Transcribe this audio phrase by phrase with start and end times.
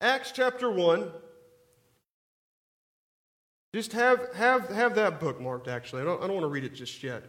[0.00, 1.10] Acts chapter 1.
[3.74, 6.02] Just have, have, have that bookmarked, actually.
[6.02, 7.24] I don't, I don't want to read it just yet.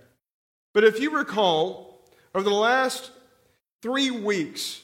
[0.74, 3.12] But if you recall, over the last
[3.82, 4.82] three weeks,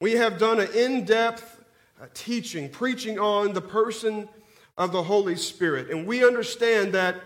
[0.00, 1.64] we have done an in depth
[2.00, 4.28] uh, teaching, preaching on the person
[4.78, 5.90] of the Holy Spirit.
[5.90, 7.16] And we understand that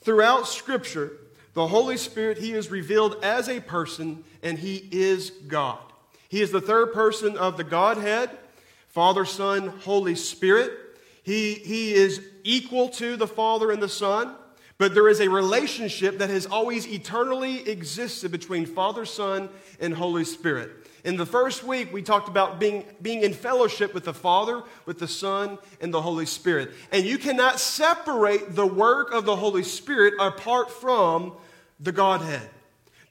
[0.00, 1.12] throughout Scripture,
[1.52, 5.80] the Holy Spirit, He is revealed as a person and He is God.
[6.28, 8.30] He is the third person of the Godhead
[8.98, 10.72] Father, Son, Holy Spirit.
[11.22, 14.34] He, he is equal to the Father and the Son,
[14.76, 20.24] but there is a relationship that has always eternally existed between Father, Son, and Holy
[20.24, 20.72] Spirit.
[21.04, 24.98] In the first week, we talked about being, being in fellowship with the Father, with
[24.98, 26.72] the Son, and the Holy Spirit.
[26.90, 31.34] And you cannot separate the work of the Holy Spirit apart from
[31.78, 32.50] the Godhead.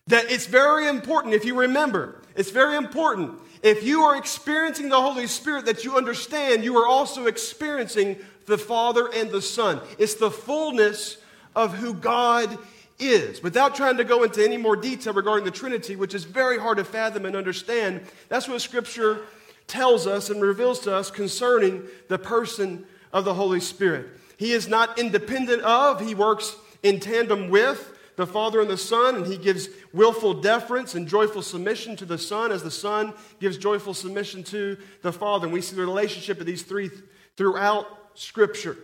[0.08, 3.40] That it's very important, if you remember, it's very important.
[3.64, 8.58] If you are experiencing the Holy Spirit, that you understand you are also experiencing the
[8.58, 9.82] Father and the Son.
[9.98, 11.18] It's the fullness
[11.56, 12.58] of who God
[13.00, 13.44] is.
[13.44, 16.78] Without trying to go into any more detail regarding the Trinity, which is very hard
[16.78, 19.22] to fathom and understand, that's what Scripture
[19.68, 24.08] tells us and reveals to us concerning the person of the Holy Spirit.
[24.38, 29.16] He is not independent of, he works in tandem with the Father and the Son,
[29.16, 33.58] and he gives willful deference and joyful submission to the Son as the Son gives
[33.58, 35.46] joyful submission to the Father.
[35.46, 36.90] And we see the relationship of these three
[37.38, 38.76] throughout Scripture.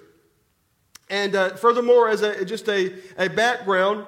[1.10, 4.06] And uh, furthermore, as a, just a, a background,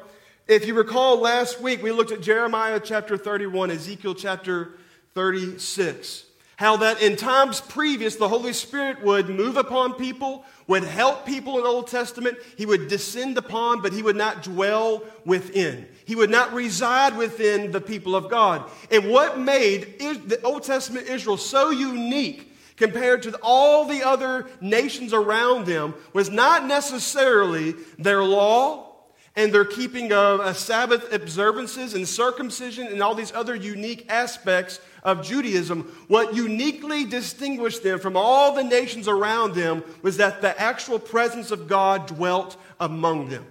[0.47, 4.77] if you recall last week, we looked at Jeremiah chapter 31, Ezekiel chapter
[5.15, 6.23] 36.
[6.57, 11.57] How that in times previous, the Holy Spirit would move upon people, would help people
[11.57, 12.37] in the Old Testament.
[12.57, 15.87] He would descend upon, but he would not dwell within.
[16.05, 18.69] He would not reside within the people of God.
[18.89, 25.13] And what made the Old Testament Israel so unique compared to all the other nations
[25.13, 28.94] around them was not necessarily their law
[29.35, 34.79] and their keeping of uh, Sabbath observances and circumcision and all these other unique aspects
[35.03, 35.83] of Judaism.
[36.07, 41.51] What uniquely distinguished them from all the nations around them was that the actual presence
[41.51, 43.45] of God dwelt among them.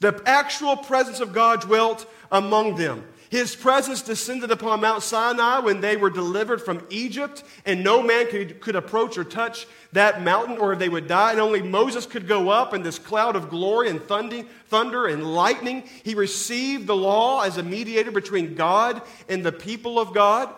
[0.00, 3.04] The actual presence of God dwelt among them.
[3.30, 8.26] His presence descended upon Mount Sinai when they were delivered from Egypt, and no man
[8.26, 11.30] could, could approach or touch that mountain or they would die.
[11.30, 15.32] And only Moses could go up in this cloud of glory and thunder thunder and
[15.32, 15.84] lightning.
[16.02, 20.52] He received the law as a mediator between God and the people of God.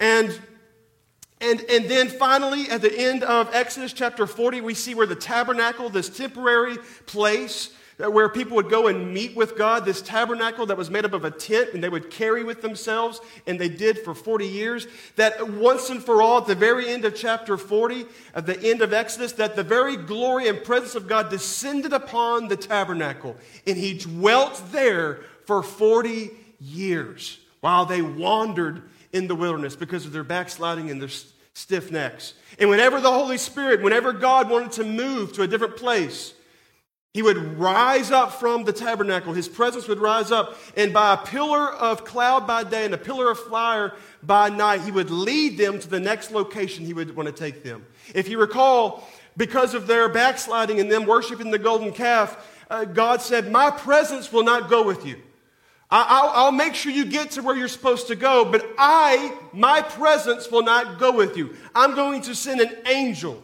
[0.00, 0.36] And
[1.40, 5.16] and, and then finally, at the end of Exodus chapter 40, we see where the
[5.16, 10.76] tabernacle, this temporary place, where people would go and meet with God, this tabernacle that
[10.76, 13.98] was made up of a tent and they would carry with themselves, and they did
[13.98, 14.86] for 40 years.
[15.16, 18.82] That once and for all, at the very end of chapter 40, at the end
[18.82, 23.36] of Exodus, that the very glory and presence of God descended upon the tabernacle,
[23.66, 28.82] and He dwelt there for 40 years while they wandered
[29.12, 31.10] in the wilderness because of their backsliding and their
[31.54, 32.34] stiff necks.
[32.58, 36.34] And whenever the Holy Spirit, whenever God wanted to move to a different place,
[37.14, 39.34] he would rise up from the tabernacle.
[39.34, 40.56] His presence would rise up.
[40.76, 44.80] And by a pillar of cloud by day and a pillar of fire by night,
[44.80, 47.84] he would lead them to the next location he would want to take them.
[48.14, 49.06] If you recall,
[49.36, 54.32] because of their backsliding and them worshiping the golden calf, uh, God said, My presence
[54.32, 55.20] will not go with you.
[55.94, 59.82] I, will make sure you get to where you're supposed to go, but I, my
[59.82, 61.54] presence will not go with you.
[61.74, 63.42] I'm going to send an angel.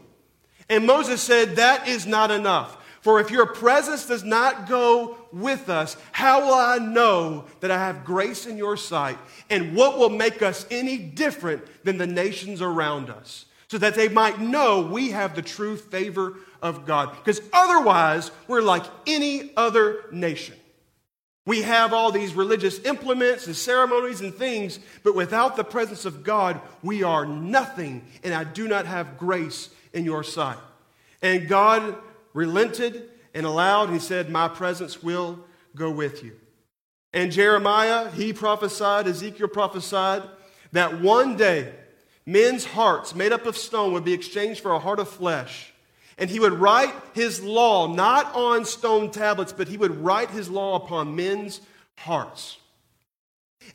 [0.70, 2.77] And Moses said, That is not enough.
[3.00, 7.78] For if your presence does not go with us, how will I know that I
[7.78, 9.18] have grace in your sight?
[9.50, 13.46] And what will make us any different than the nations around us?
[13.68, 17.10] So that they might know we have the true favor of God.
[17.16, 20.56] Because otherwise, we're like any other nation.
[21.46, 26.22] We have all these religious implements and ceremonies and things, but without the presence of
[26.22, 30.58] God, we are nothing, and I do not have grace in your sight.
[31.22, 31.96] And God
[32.32, 35.44] relented and allowed, he said, My presence will
[35.74, 36.32] go with you.
[37.12, 40.22] And Jeremiah, he prophesied, Ezekiel prophesied,
[40.72, 41.72] that one day
[42.26, 45.72] men's hearts made up of stone would be exchanged for a heart of flesh.
[46.18, 50.50] And he would write his law not on stone tablets, but he would write his
[50.50, 51.60] law upon men's
[51.96, 52.58] hearts.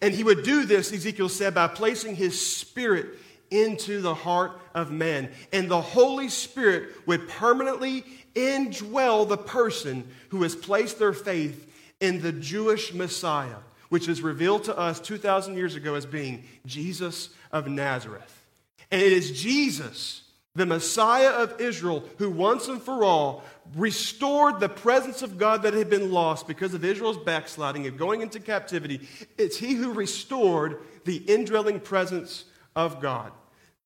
[0.01, 3.07] And he would do this, Ezekiel said, by placing his spirit
[3.49, 5.29] into the heart of man.
[5.51, 8.03] And the Holy Spirit would permanently
[8.35, 13.57] indwell the person who has placed their faith in the Jewish Messiah,
[13.89, 18.43] which is revealed to us 2,000 years ago as being Jesus of Nazareth.
[18.91, 20.23] And it is Jesus
[20.55, 23.43] the Messiah of Israel, who once and for all
[23.75, 28.21] restored the presence of God that had been lost because of Israel's backsliding and going
[28.21, 29.07] into captivity.
[29.37, 32.45] It's he who restored the indwelling presence
[32.75, 33.31] of God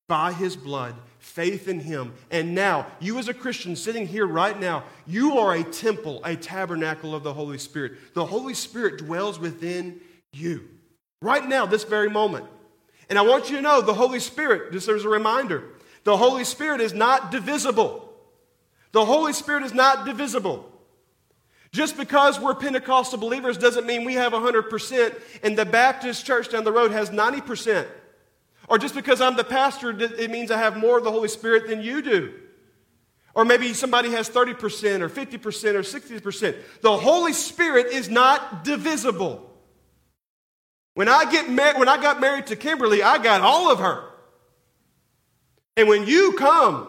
[0.08, 0.94] by his blood,
[1.28, 2.14] faith in him.
[2.30, 6.34] And now, you as a Christian sitting here right now, you are a temple, a
[6.34, 8.14] tabernacle of the Holy Spirit.
[8.14, 10.00] The Holy Spirit dwells within
[10.32, 10.68] you
[11.20, 12.46] right now, this very moment.
[13.08, 15.64] And I want you to know the Holy Spirit, just as a reminder,
[16.04, 18.12] the Holy Spirit is not divisible.
[18.92, 20.70] The Holy Spirit is not divisible.
[21.72, 26.64] Just because we're Pentecostal believers doesn't mean we have 100% and the Baptist church down
[26.64, 27.86] the road has 90%.
[28.68, 31.68] Or just because I'm the pastor, it means I have more of the Holy Spirit
[31.68, 32.34] than you do.
[33.34, 36.56] Or maybe somebody has 30% or 50% or 60%.
[36.82, 39.48] The Holy Spirit is not divisible.
[40.94, 44.04] When I, get mar- when I got married to Kimberly, I got all of her.
[45.76, 46.88] And when you come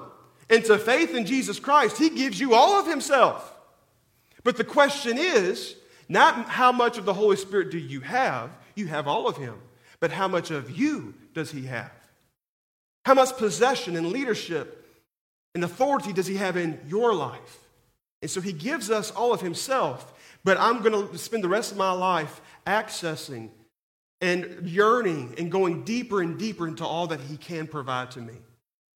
[0.50, 3.54] into faith in Jesus Christ, He gives you all of Himself.
[4.44, 5.76] But the question is
[6.10, 9.56] not how much of the Holy Spirit do you have, you have all of Him,
[10.00, 11.92] but how much of you does He have?
[13.06, 14.86] How much possession and leadership
[15.56, 17.60] and authority does He have in your life?
[18.22, 21.72] And so He gives us all of Himself, but I'm going to spend the rest
[21.72, 23.50] of my life accessing
[24.22, 28.36] and yearning and going deeper and deeper into all that He can provide to me.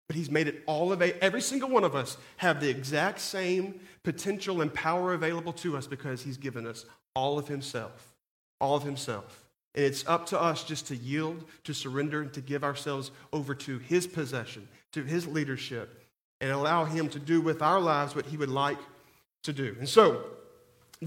[0.07, 1.19] But he's made it all available.
[1.21, 5.87] Every single one of us have the exact same potential and power available to us
[5.87, 6.85] because he's given us
[7.15, 8.13] all of himself.
[8.59, 9.43] All of himself.
[9.75, 13.55] And it's up to us just to yield, to surrender, and to give ourselves over
[13.55, 16.05] to his possession, to his leadership,
[16.41, 18.77] and allow him to do with our lives what he would like
[19.43, 19.75] to do.
[19.79, 20.23] And so,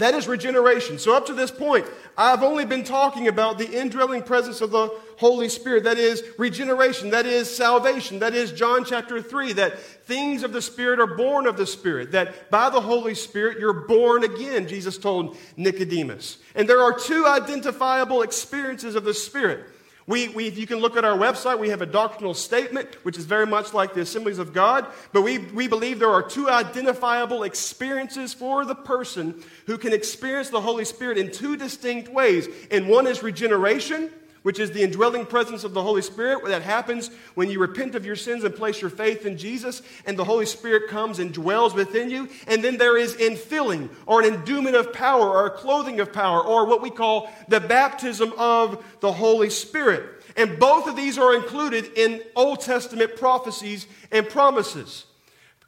[0.01, 0.99] that is regeneration.
[0.99, 1.85] So, up to this point,
[2.17, 5.83] I've only been talking about the indwelling presence of the Holy Spirit.
[5.85, 7.09] That is regeneration.
[7.11, 8.19] That is salvation.
[8.19, 12.11] That is John chapter 3, that things of the Spirit are born of the Spirit.
[12.11, 16.37] That by the Holy Spirit, you're born again, Jesus told Nicodemus.
[16.55, 19.65] And there are two identifiable experiences of the Spirit.
[20.07, 21.59] We, we, you can look at our website.
[21.59, 24.87] We have a doctrinal statement, which is very much like the Assemblies of God.
[25.11, 30.49] But we, we believe there are two identifiable experiences for the person who can experience
[30.49, 32.47] the Holy Spirit in two distinct ways.
[32.71, 34.09] And one is regeneration,
[34.47, 38.05] which is the indwelling presence of the Holy Spirit that happens when you repent of
[38.05, 41.73] your sins and place your faith in Jesus, and the Holy Spirit comes and dwells
[41.73, 42.29] within you.
[42.47, 46.41] And then there is infilling, or an endowment of power, or a clothing of power,
[46.41, 50.23] or what we call the baptism of the Holy Spirit.
[50.37, 55.07] And both of these are included in Old Testament prophecies and promises.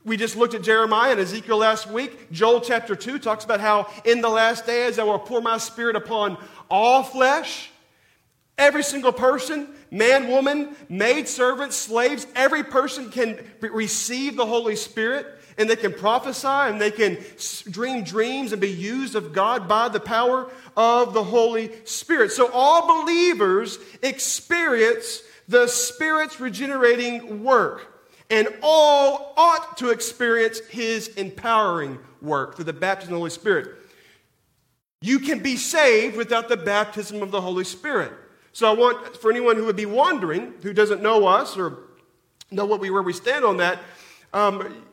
[0.05, 2.31] We just looked at Jeremiah and Ezekiel last week.
[2.31, 5.97] Joel chapter 2 talks about how in the last days I will pour my spirit
[5.97, 6.37] upon
[6.69, 7.71] all flesh.
[8.59, 15.25] Every single person, man, woman, maid, servant, slaves, every person can receive the Holy Spirit
[15.57, 17.17] and they can prophesy and they can
[17.71, 22.33] dream dreams and be used of God by the power of the Holy Spirit.
[22.33, 31.97] So all believers experience the Spirit's regenerating work, and all ought to experience His empowering
[32.21, 33.69] work through the baptism of the Holy Spirit.
[35.01, 38.11] You can be saved without the baptism of the Holy Spirit.
[38.53, 41.77] So I want, for anyone who would be wondering, who doesn't know us or
[42.51, 43.79] know what we, where we stand on that,
[44.33, 44.83] um,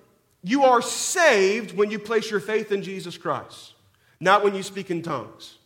[0.42, 3.74] you are saved when you place your faith in Jesus Christ,
[4.20, 5.58] not when you speak in tongues.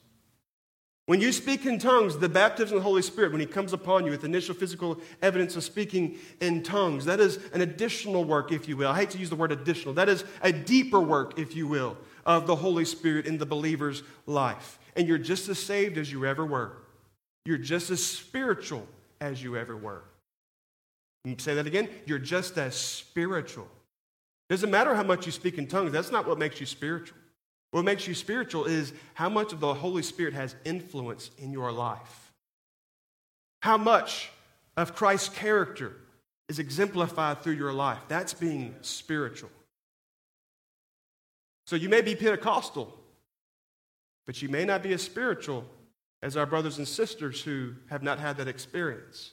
[1.11, 4.05] When you speak in tongues, the baptism of the Holy Spirit, when He comes upon
[4.05, 8.69] you with initial physical evidence of speaking in tongues, that is an additional work, if
[8.69, 8.91] you will.
[8.91, 9.93] I hate to use the word additional.
[9.95, 14.05] That is a deeper work, if you will, of the Holy Spirit in the believer's
[14.26, 14.79] life.
[14.95, 16.76] And you're just as saved as you ever were.
[17.50, 18.87] You're just as spiritual
[19.21, 20.04] as you ever were.
[21.25, 21.88] You say that again.
[22.07, 23.66] You're just as spiritual.
[24.49, 27.19] Doesn't matter how much you speak in tongues, that's not what makes you spiritual.
[27.73, 31.73] What makes you spiritual is how much of the Holy Spirit has influence in your
[31.73, 32.30] life.
[33.62, 34.30] How much
[34.76, 35.97] of Christ's character
[36.49, 37.99] is exemplified through your life.
[38.07, 39.50] That's being spiritual.
[41.66, 42.97] So you may be Pentecostal,
[44.28, 45.64] but you may not be as spiritual
[46.23, 49.33] as our brothers and sisters who have not had that experience.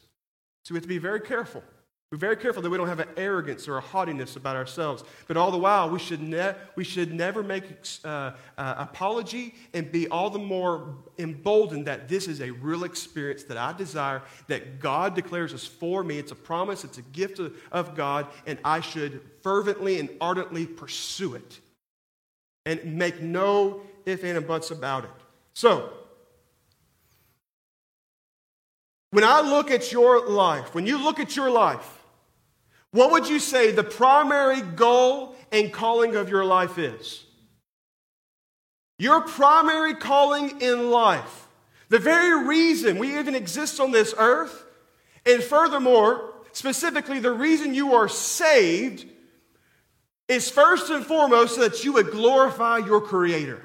[0.63, 1.63] So we have to be very careful.
[2.09, 5.03] Be very careful that we don't have an arrogance or a haughtiness about ourselves.
[5.27, 7.65] But all the while, we should, ne- we should never make
[8.05, 13.43] uh, uh, apology and be all the more emboldened that this is a real experience
[13.43, 16.17] that I desire, that God declares is for me.
[16.17, 20.65] It's a promise, it's a gift of, of God, and I should fervently and ardently
[20.65, 21.59] pursue it
[22.65, 25.09] and make no if, and, buts about it.
[25.53, 25.91] So,
[29.11, 32.03] when I look at your life, when you look at your life,
[32.91, 37.23] what would you say the primary goal and calling of your life is?
[38.99, 41.47] Your primary calling in life,
[41.89, 44.65] the very reason we even exist on this earth,
[45.25, 49.05] and furthermore, specifically, the reason you are saved
[50.27, 53.63] is first and foremost so that you would glorify your Creator.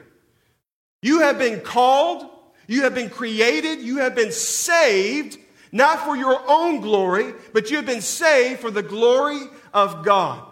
[1.03, 2.29] You have been called,
[2.67, 5.39] you have been created, you have been saved,
[5.73, 9.43] not for your own glory, but you have been saved for the glory
[9.73, 10.47] of God.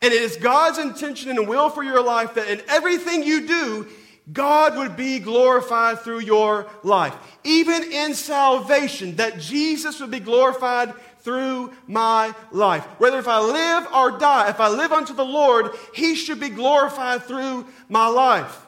[0.00, 3.86] And it is God's intention and will for your life that in everything you do,
[4.32, 7.14] God would be glorified through your life.
[7.44, 12.84] Even in salvation, that Jesus would be glorified through my life.
[12.98, 16.50] Whether if I live or die, if I live unto the Lord, He should be
[16.50, 18.66] glorified through my life.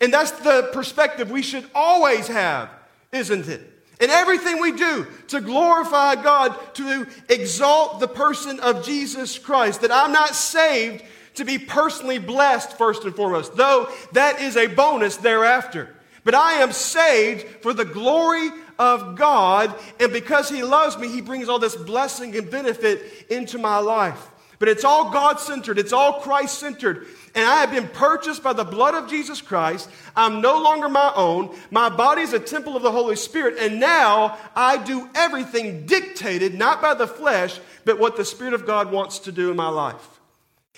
[0.00, 2.70] And that's the perspective we should always have,
[3.12, 3.60] isn't it?
[4.00, 9.92] In everything we do to glorify God, to exalt the person of Jesus Christ, that
[9.92, 11.04] I'm not saved
[11.34, 15.94] to be personally blessed first and foremost, though that is a bonus thereafter.
[16.24, 21.20] But I am saved for the glory of God, and because He loves me, He
[21.20, 24.28] brings all this blessing and benefit into my life.
[24.58, 27.06] But it's all God centered, it's all Christ centered.
[27.34, 29.88] And I have been purchased by the blood of Jesus Christ.
[30.16, 31.56] I'm no longer my own.
[31.70, 33.56] My body is a temple of the Holy Spirit.
[33.58, 38.66] And now I do everything dictated not by the flesh, but what the Spirit of
[38.66, 40.20] God wants to do in my life.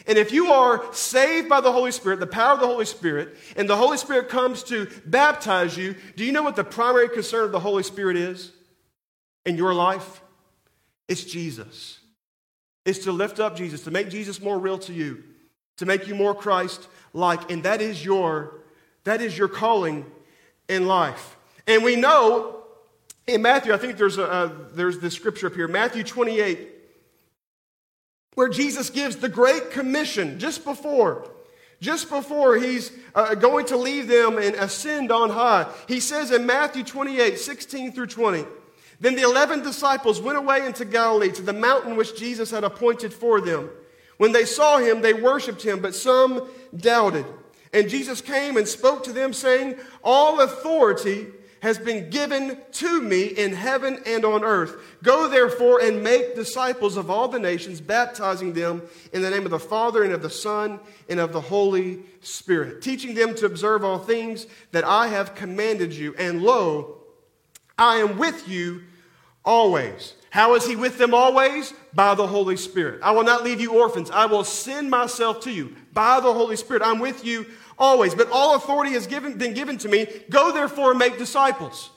[0.07, 3.37] And if you are saved by the Holy Spirit, the power of the Holy Spirit,
[3.57, 7.45] and the Holy Spirit comes to baptize you, do you know what the primary concern
[7.45, 8.53] of the Holy Spirit is
[9.47, 10.21] in your life?
[11.09, 11.99] It's Jesus.
[12.85, 15.23] It's to lift up Jesus, to make Jesus more real to you,
[15.83, 17.51] to make you more Christ like.
[17.51, 18.55] And that is your
[19.05, 20.07] that is your calling
[20.69, 21.37] in life.
[21.67, 22.63] And we know
[23.27, 26.69] in Matthew, I think there's a, there's this scripture up here, Matthew 28
[28.35, 31.29] where Jesus gives the Great Commission just before.
[31.81, 36.47] Just before he's uh, going to leave them and ascend on high, he says in
[36.47, 38.45] Matthew 28 16 through 20,
[39.01, 43.13] Then the eleven disciples went away into Galilee to the mountain which Jesus had appointed
[43.13, 43.69] for them.
[44.17, 47.27] When they saw him, they worshiped him, but some doubted.
[47.73, 51.27] And Jesus came and spoke to them, saying, All authority
[51.63, 54.77] has been given to me in heaven and on earth.
[55.03, 59.53] Go therefore and make disciples of all the nations, baptizing them in the name of
[59.53, 63.85] the Father and of the Son and of the Holy Spirit, teaching them to observe
[63.85, 66.17] all things that I have commanded you.
[66.19, 66.97] And lo,
[67.79, 68.83] I am with you
[69.45, 70.15] always.
[70.33, 71.75] How is he with them always?
[71.93, 73.01] By the Holy Spirit.
[73.03, 74.11] I will not leave you orphans.
[74.11, 76.83] I will send myself to you by the Holy Spirit.
[76.83, 77.45] I'm with you
[77.79, 78.15] always.
[78.15, 80.07] But all authority has given, been given to me.
[80.31, 81.91] Go therefore and make disciples.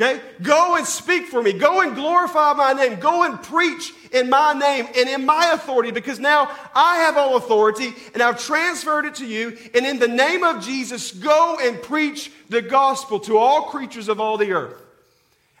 [0.00, 0.22] Okay?
[0.40, 1.52] Go and speak for me.
[1.52, 2.98] Go and glorify my name.
[2.98, 7.36] Go and preach in my name and in my authority because now I have all
[7.36, 9.58] authority and I've transferred it to you.
[9.74, 14.18] And in the name of Jesus, go and preach the gospel to all creatures of
[14.18, 14.82] all the earth.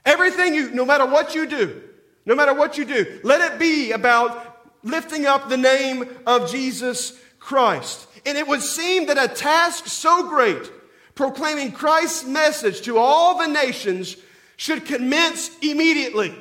[0.06, 1.82] Everything you, no matter what you do,
[2.30, 7.20] no matter what you do, let it be about lifting up the name of Jesus
[7.40, 8.06] Christ.
[8.24, 10.70] And it would seem that a task so great,
[11.16, 14.16] proclaiming Christ's message to all the nations,
[14.56, 16.32] should commence immediately.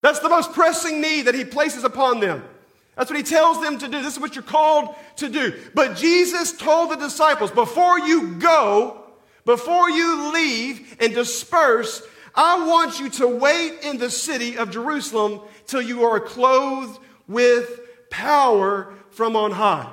[0.00, 2.42] That's the most pressing need that he places upon them.
[2.96, 4.02] That's what he tells them to do.
[4.02, 5.54] This is what you're called to do.
[5.72, 9.04] But Jesus told the disciples, before you go,
[9.44, 12.02] before you leave and disperse,
[12.38, 17.80] I want you to wait in the city of Jerusalem till you are clothed with
[18.10, 19.90] power from on high.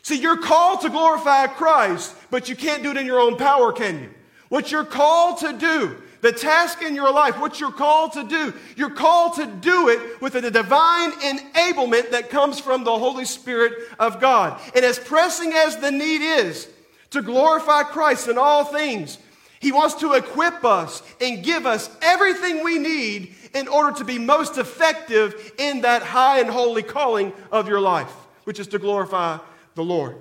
[0.00, 3.72] See, you're called to glorify Christ, but you can't do it in your own power,
[3.72, 4.08] can you?
[4.48, 8.54] What you're called to do, the task in your life, what you're called to do,
[8.74, 13.74] you're called to do it with a divine enablement that comes from the Holy Spirit
[13.98, 14.58] of God.
[14.74, 16.68] And as pressing as the need is
[17.10, 19.18] to glorify Christ in all things,
[19.62, 24.18] He wants to equip us and give us everything we need in order to be
[24.18, 28.10] most effective in that high and holy calling of your life,
[28.42, 29.38] which is to glorify
[29.76, 30.16] the Lord.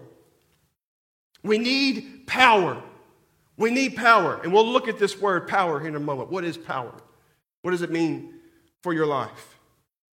[1.41, 2.83] We need power.
[3.57, 4.39] We need power.
[4.43, 6.31] And we'll look at this word power here in a moment.
[6.31, 6.93] What is power?
[7.63, 8.35] What does it mean
[8.83, 9.57] for your life?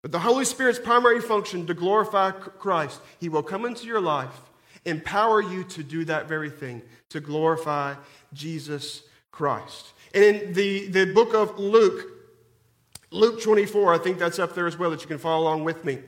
[0.02, 4.40] But the Holy Spirit's primary function to glorify Christ, He will come into your life,
[4.84, 7.96] empower you to do that very thing, to glorify
[8.32, 9.02] Jesus
[9.36, 9.92] Christ.
[10.14, 12.06] And in the, the book of Luke,
[13.10, 15.84] Luke 24, I think that's up there as well that you can follow along with
[15.84, 15.98] me.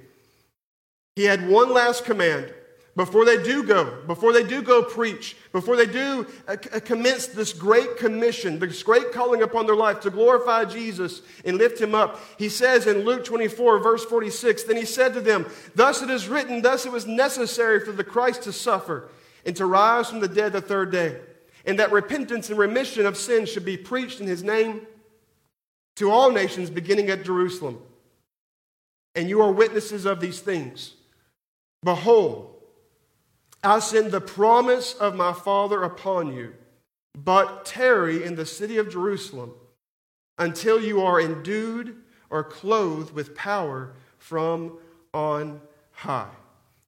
[1.14, 2.54] He had one last command
[2.96, 7.26] before they do go, before they do go preach, before they do uh, uh, commence
[7.26, 11.94] this great commission, this great calling upon their life to glorify Jesus and lift him
[11.94, 16.08] up, he says in Luke 24, verse 46, Then he said to them, Thus it
[16.08, 19.10] is written, thus it was necessary for the Christ to suffer
[19.44, 21.20] and to rise from the dead the third day,
[21.64, 24.86] and that repentance and remission of sins should be preached in his name
[25.96, 27.80] to all nations, beginning at Jerusalem.
[29.14, 30.94] And you are witnesses of these things.
[31.82, 32.54] Behold,
[33.62, 36.54] I send the promise of my Father upon you,
[37.16, 39.52] but tarry in the city of Jerusalem
[40.38, 41.96] until you are endued
[42.30, 44.78] or clothed with power from
[45.12, 45.60] on
[45.92, 46.30] high.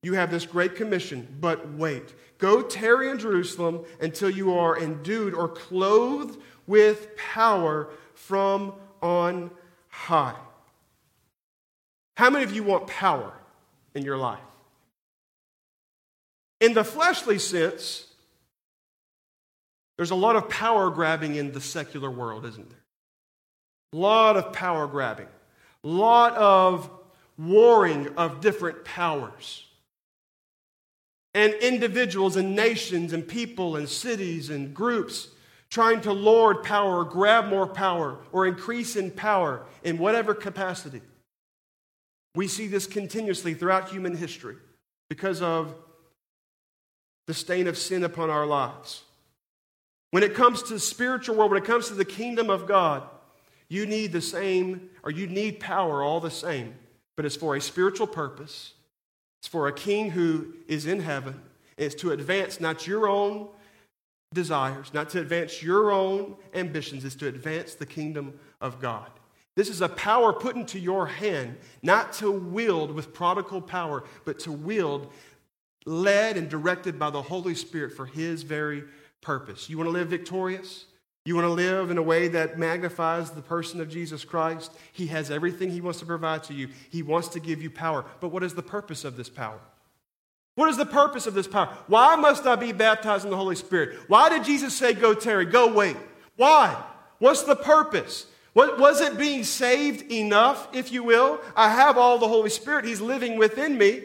[0.02, 2.14] You have this great commission, but wait.
[2.40, 9.50] Go tarry in Jerusalem until you are endued or clothed with power from on
[9.88, 10.34] high.
[12.16, 13.32] How many of you want power
[13.94, 14.40] in your life?
[16.60, 18.06] In the fleshly sense,
[19.96, 22.78] there's a lot of power grabbing in the secular world, isn't there?
[23.92, 25.28] A lot of power grabbing,
[25.84, 26.90] a lot of
[27.36, 29.66] warring of different powers.
[31.34, 35.28] And individuals and nations and people and cities and groups
[35.70, 41.00] trying to lord power or grab more power or increase in power in whatever capacity.
[42.34, 44.56] We see this continuously throughout human history
[45.08, 45.74] because of
[47.26, 49.02] the stain of sin upon our lives.
[50.10, 53.04] When it comes to the spiritual world, when it comes to the kingdom of God,
[53.68, 56.74] you need the same, or you need power all the same,
[57.16, 58.74] but it's for a spiritual purpose.
[59.40, 61.40] It's for a king who is in heaven.
[61.78, 63.48] It's to advance not your own
[64.34, 69.10] desires, not to advance your own ambitions, it's to advance the kingdom of God.
[69.56, 74.38] This is a power put into your hand, not to wield with prodigal power, but
[74.40, 75.10] to wield
[75.86, 78.84] led and directed by the Holy Spirit for His very
[79.22, 79.68] purpose.
[79.68, 80.84] You want to live victorious?
[81.26, 84.72] You want to live in a way that magnifies the person of Jesus Christ?
[84.92, 86.68] He has everything He wants to provide to you.
[86.88, 88.04] He wants to give you power.
[88.20, 89.60] But what is the purpose of this power?
[90.54, 91.76] What is the purpose of this power?
[91.86, 93.98] Why must I be baptized in the Holy Spirit?
[94.08, 95.96] Why did Jesus say, Go, tarry, go, wait?
[96.36, 96.82] Why?
[97.18, 98.26] What's the purpose?
[98.52, 101.40] What, was it being saved enough, if you will?
[101.54, 102.84] I have all the Holy Spirit.
[102.84, 104.02] He's living within me.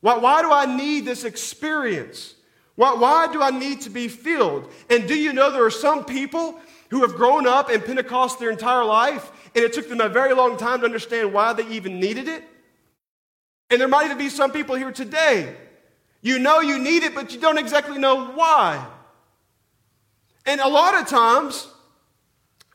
[0.00, 2.34] Why, why do I need this experience?
[2.80, 4.72] Why, why do I need to be filled?
[4.88, 8.50] And do you know there are some people who have grown up in Pentecost their
[8.50, 12.00] entire life, and it took them a very long time to understand why they even
[12.00, 12.42] needed it?
[13.68, 15.54] And there might even be some people here today.
[16.22, 18.82] You know you need it, but you don't exactly know why.
[20.46, 21.68] And a lot of times,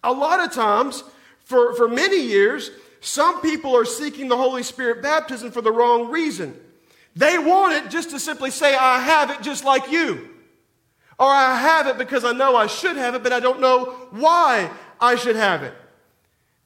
[0.04, 1.04] a lot of times,
[1.46, 2.70] for, for many years,
[3.02, 6.56] some people are seeking the Holy Spirit baptism for the wrong reason.
[7.16, 10.30] They want it just to simply say, I have it just like you.
[11.18, 14.08] Or I have it because I know I should have it, but I don't know
[14.12, 15.74] why I should have it.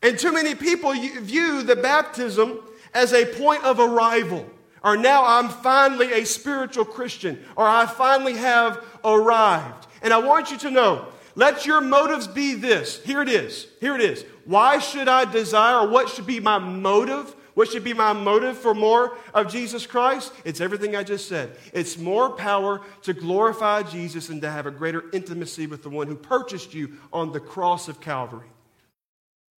[0.01, 2.59] And too many people view the baptism
[2.93, 4.49] as a point of arrival.
[4.83, 7.43] Or now I'm finally a spiritual Christian.
[7.55, 9.87] Or I finally have arrived.
[10.01, 13.01] And I want you to know let your motives be this.
[13.03, 13.67] Here it is.
[13.79, 14.25] Here it is.
[14.45, 18.73] Why should I desire, what should be my motive what should be my motive for
[18.73, 20.33] more of Jesus Christ?
[20.45, 21.55] It's everything I just said.
[21.73, 26.07] It's more power to glorify Jesus and to have a greater intimacy with the one
[26.07, 28.47] who purchased you on the cross of Calvary.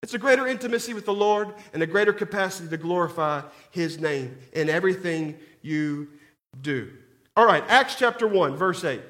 [0.03, 4.35] It's a greater intimacy with the Lord and a greater capacity to glorify his name
[4.53, 6.07] in everything you
[6.59, 6.91] do.
[7.35, 9.01] All right, Acts chapter 1, verse 8.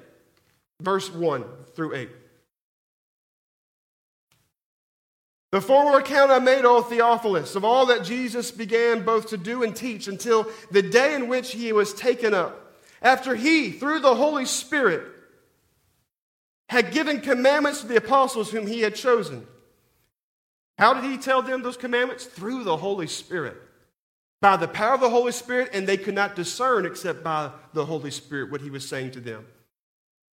[0.82, 2.10] Verse 1 through 8.
[5.52, 9.64] The former account I made, O Theophilus, of all that Jesus began both to do
[9.64, 14.16] and teach until the day in which he was taken up, after he, through the
[14.16, 15.06] Holy Spirit,
[16.70, 19.46] had given commandments to the apostles whom he had chosen.
[20.78, 22.26] How did he tell them those commandments?
[22.26, 23.58] Through the Holy Spirit.
[24.40, 27.86] By the power of the Holy Spirit, and they could not discern except by the
[27.86, 29.46] Holy Spirit what he was saying to them.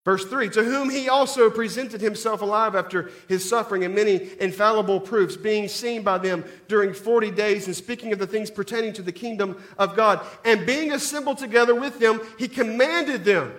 [0.09, 5.01] Verse 3 To whom he also presented himself alive after his suffering and many infallible
[5.01, 9.03] proofs, being seen by them during 40 days, and speaking of the things pertaining to
[9.03, 10.25] the kingdom of God.
[10.47, 13.53] And being assembled together with them, he commanded them.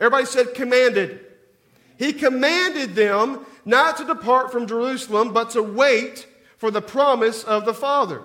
[0.00, 1.26] Everybody said, commanded.
[1.98, 6.26] He commanded them not to depart from Jerusalem, but to wait
[6.56, 8.22] for the promise of the Father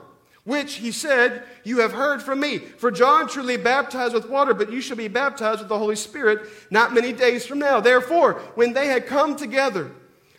[0.47, 2.57] which he said, You have heard from me.
[2.57, 6.49] For John truly baptized with water, but you shall be baptized with the Holy Spirit
[6.71, 7.79] not many days from now.
[7.79, 9.91] Therefore, when they had come together,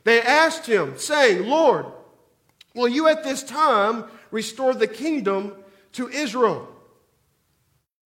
[0.03, 1.87] they asked him, saying, Lord,
[2.75, 5.53] will you at this time restore the kingdom
[5.92, 6.66] to Israel?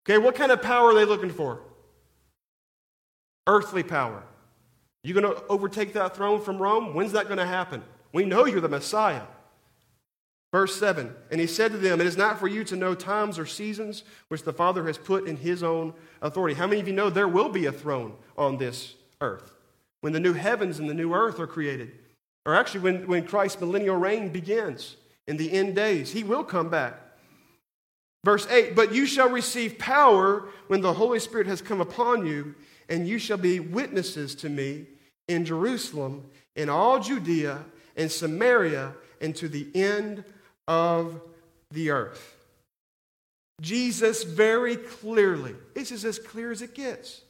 [0.05, 1.61] Okay, what kind of power are they looking for?
[3.51, 4.23] earthly power.
[5.03, 6.95] You going to overtake that throne from Rome?
[6.95, 7.83] When's that going to happen?
[8.13, 9.23] We know you're the Messiah.
[10.53, 13.39] Verse 7 And he said to them, It is not for you to know times
[13.39, 16.55] or seasons which the Father has put in his own authority.
[16.55, 19.55] How many of you know there will be a throne on this earth
[20.01, 21.93] when the new heavens and the new earth are created?
[22.47, 24.97] Or actually, when, when Christ's millennial reign begins
[25.29, 26.99] in the end days, he will come back.
[28.25, 32.55] Verse 8 But you shall receive power when the Holy Spirit has come upon you,
[32.89, 34.87] and you shall be witnesses to me
[35.29, 37.65] in Jerusalem, in all Judea,
[37.97, 40.25] and Samaria, and to the end
[40.71, 41.21] of
[41.73, 42.37] the earth.
[43.61, 47.23] Jesus very clearly, this is as clear as it gets.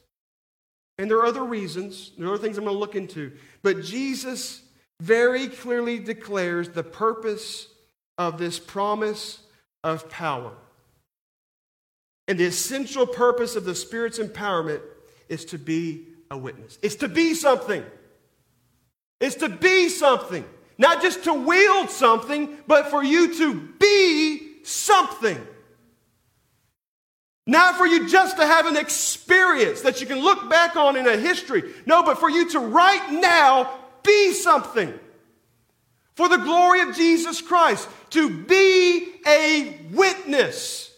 [0.99, 3.31] And there are other reasons, there are other things I'm going to look into,
[3.63, 4.61] but Jesus
[5.01, 7.67] very clearly declares the purpose
[8.19, 9.39] of this promise
[9.83, 10.53] of power.
[12.27, 14.81] And the essential purpose of the Spirit's empowerment
[15.27, 16.77] is to be a witness.
[16.83, 17.83] It's to be something.
[19.19, 20.45] It's to be something.
[20.81, 25.39] Not just to wield something, but for you to be something.
[27.45, 31.07] Not for you just to have an experience that you can look back on in
[31.07, 31.71] a history.
[31.85, 34.91] No, but for you to right now be something.
[36.15, 37.87] For the glory of Jesus Christ.
[38.09, 40.91] To be a witness.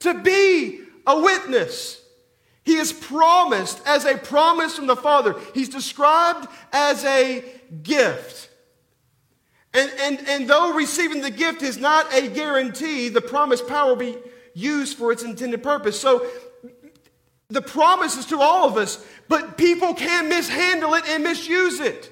[0.00, 2.02] To be a witness.
[2.64, 5.36] He is promised as a promise from the Father.
[5.54, 7.44] He's described as a
[7.84, 8.47] gift.
[9.74, 13.96] And, and, and though receiving the gift is not a guarantee, the promised power will
[13.96, 14.16] be
[14.54, 16.00] used for its intended purpose.
[16.00, 16.26] So
[17.48, 22.10] the promise is to all of us, but people can mishandle it and misuse it.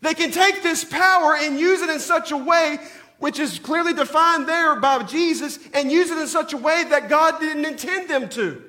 [0.00, 2.78] They can take this power and use it in such a way
[3.18, 7.08] which is clearly defined there by Jesus and use it in such a way that
[7.08, 8.62] God didn't intend them to.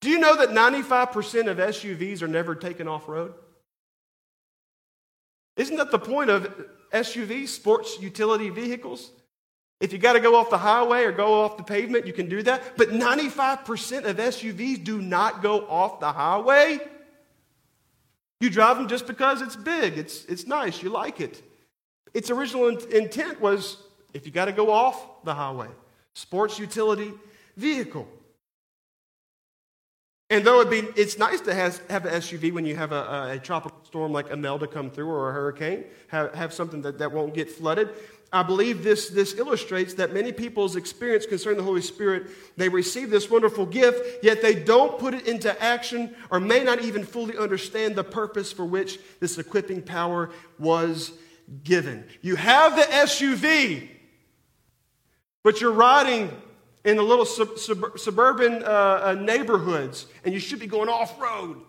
[0.00, 3.34] Do you know that 95% of SUVs are never taken off road?
[5.56, 9.10] Isn't that the point of SUVs, sports utility vehicles?
[9.80, 12.28] If you got to go off the highway or go off the pavement, you can
[12.28, 12.76] do that.
[12.76, 16.80] But 95% of SUVs do not go off the highway.
[18.40, 21.42] You drive them just because it's big, it's, it's nice, you like it.
[22.14, 23.76] Its original intent was
[24.14, 25.68] if you got to go off the highway,
[26.14, 27.12] sports utility
[27.56, 28.08] vehicle.
[30.30, 33.32] And though it'd be, it's nice to have, have an SUV when you have a,
[33.32, 37.10] a, tropical storm like Imelda come through or a hurricane, have, have something that, that
[37.10, 37.88] won't get flooded.
[38.32, 43.10] I believe this, this illustrates that many people's experience concerning the Holy Spirit, they receive
[43.10, 47.36] this wonderful gift, yet they don't put it into action or may not even fully
[47.36, 51.10] understand the purpose for which this equipping power was
[51.64, 52.04] given.
[52.22, 53.88] You have the SUV,
[55.42, 56.30] but you're riding
[56.84, 61.20] in the little sub- sub- suburban uh, uh, neighborhoods, and you should be going off
[61.20, 61.60] road.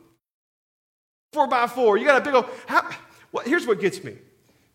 [1.33, 1.97] Four by four.
[1.97, 2.45] You got a big old.
[2.67, 2.89] How,
[3.31, 4.17] well, here's what gets me.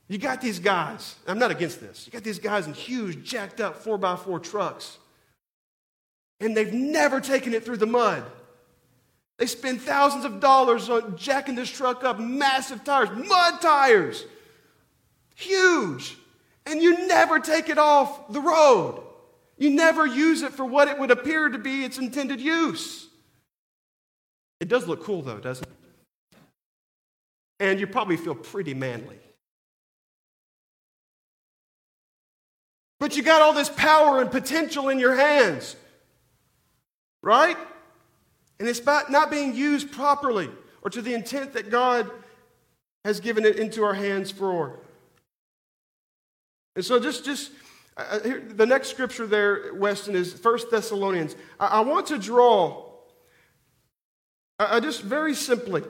[0.08, 1.16] You got these guys.
[1.26, 2.06] I'm not against this.
[2.06, 4.98] You got these guys in huge, jacked up four by four trucks,
[6.40, 8.24] and they've never taken it through the mud.
[9.38, 14.24] They spend thousands of dollars on jacking this truck up, massive tires, mud tires,
[15.34, 16.16] huge,
[16.64, 19.02] and you never take it off the road.
[19.58, 23.08] You never use it for what it would appear to be its intended use.
[24.60, 26.38] It does look cool, though, doesn't it?
[27.60, 29.18] And you probably feel pretty manly.
[32.98, 35.76] But you got all this power and potential in your hands,
[37.22, 37.56] right?
[38.58, 40.50] And it's not being used properly
[40.82, 42.10] or to the intent that God
[43.04, 44.80] has given it into our hands for.
[46.74, 47.52] And so just, just
[47.96, 51.34] uh, uh, here, the next scripture there, Weston, is 1 Thessalonians.
[51.58, 52.84] I, I want to draw,
[54.58, 55.82] I, I just very simply,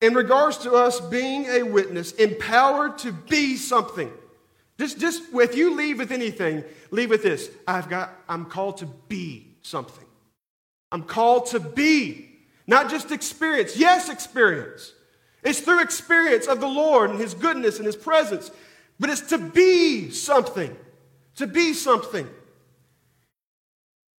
[0.00, 4.10] in regards to us being a witness, empowered to be something.
[4.78, 7.50] Just, just if you leave with anything, leave with this.
[7.66, 10.04] I've got, I'm called to be something.
[10.90, 12.28] I'm called to be,
[12.66, 13.76] not just experience.
[13.76, 14.92] Yes, experience.
[15.42, 18.50] It's through experience of the Lord and His goodness and His presence
[19.02, 20.76] but it's to be something.
[21.36, 22.24] To be something.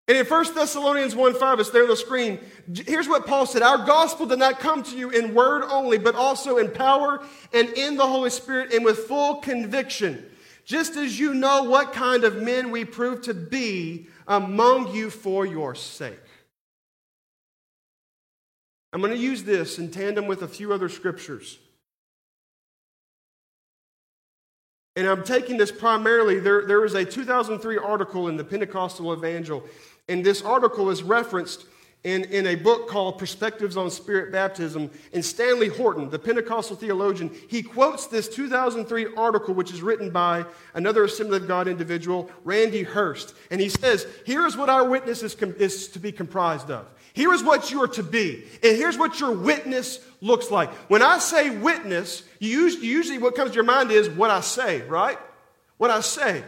[0.09, 2.37] And in 1 Thessalonians 1 5, it's there on the screen.
[2.85, 6.15] Here's what Paul said Our gospel did not come to you in word only, but
[6.15, 10.29] also in power and in the Holy Spirit and with full conviction,
[10.65, 15.45] just as you know what kind of men we prove to be among you for
[15.45, 16.19] your sake.
[18.91, 21.57] I'm going to use this in tandem with a few other scriptures.
[24.95, 29.63] And I'm taking this primarily, there, there is a 2003 article in the Pentecostal Evangel,
[30.07, 31.65] and this article is referenced
[32.03, 34.91] in, in a book called Perspectives on Spirit Baptism.
[35.13, 40.45] And Stanley Horton, the Pentecostal theologian, he quotes this 2003 article, which is written by
[40.73, 43.33] another Assembly of God individual, Randy Hurst.
[43.51, 46.85] And he says, Here is what our witness is, com- is to be comprised of.
[47.13, 48.43] Here is what you are to be.
[48.63, 50.71] And here's what your witness looks like.
[50.89, 55.19] When I say witness, usually what comes to your mind is what I say, right?
[55.77, 56.43] What I say.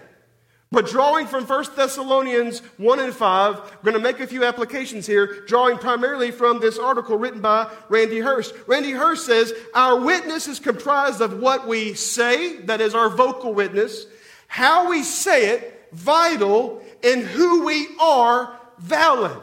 [0.72, 5.06] But drawing from 1 Thessalonians 1 and 5, we're going to make a few applications
[5.06, 8.54] here, drawing primarily from this article written by Randy Hurst.
[8.66, 13.54] Randy Hurst says, Our witness is comprised of what we say, that is our vocal
[13.54, 14.08] witness,
[14.48, 19.40] how we say it, vital, and who we are, valid.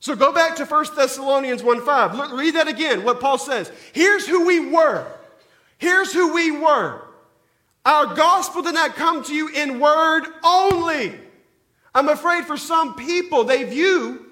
[0.00, 2.14] So go back to 1 Thessalonians 1 5.
[2.14, 3.70] Look, read that again, what Paul says.
[3.92, 5.06] Here's who we were.
[5.76, 7.02] Here's who we were.
[7.84, 11.14] Our gospel did not come to you in word only.
[11.94, 14.26] I'm afraid for some people, they view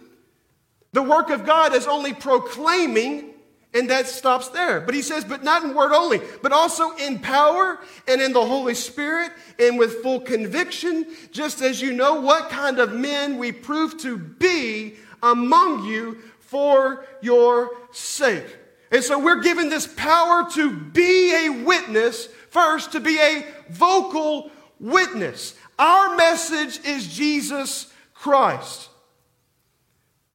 [0.93, 3.35] the work of God as only proclaiming,
[3.75, 4.81] and that stops there.
[4.81, 8.45] But he says, but not in word only, but also in power and in the
[8.45, 13.53] Holy Spirit and with full conviction, just as you know what kind of men we
[13.53, 18.57] prove to be among you for your sake.
[18.91, 24.51] And so we're given this power to be a witness, first, to be a vocal
[24.81, 25.55] witness.
[25.79, 28.89] Our message is Jesus Christ.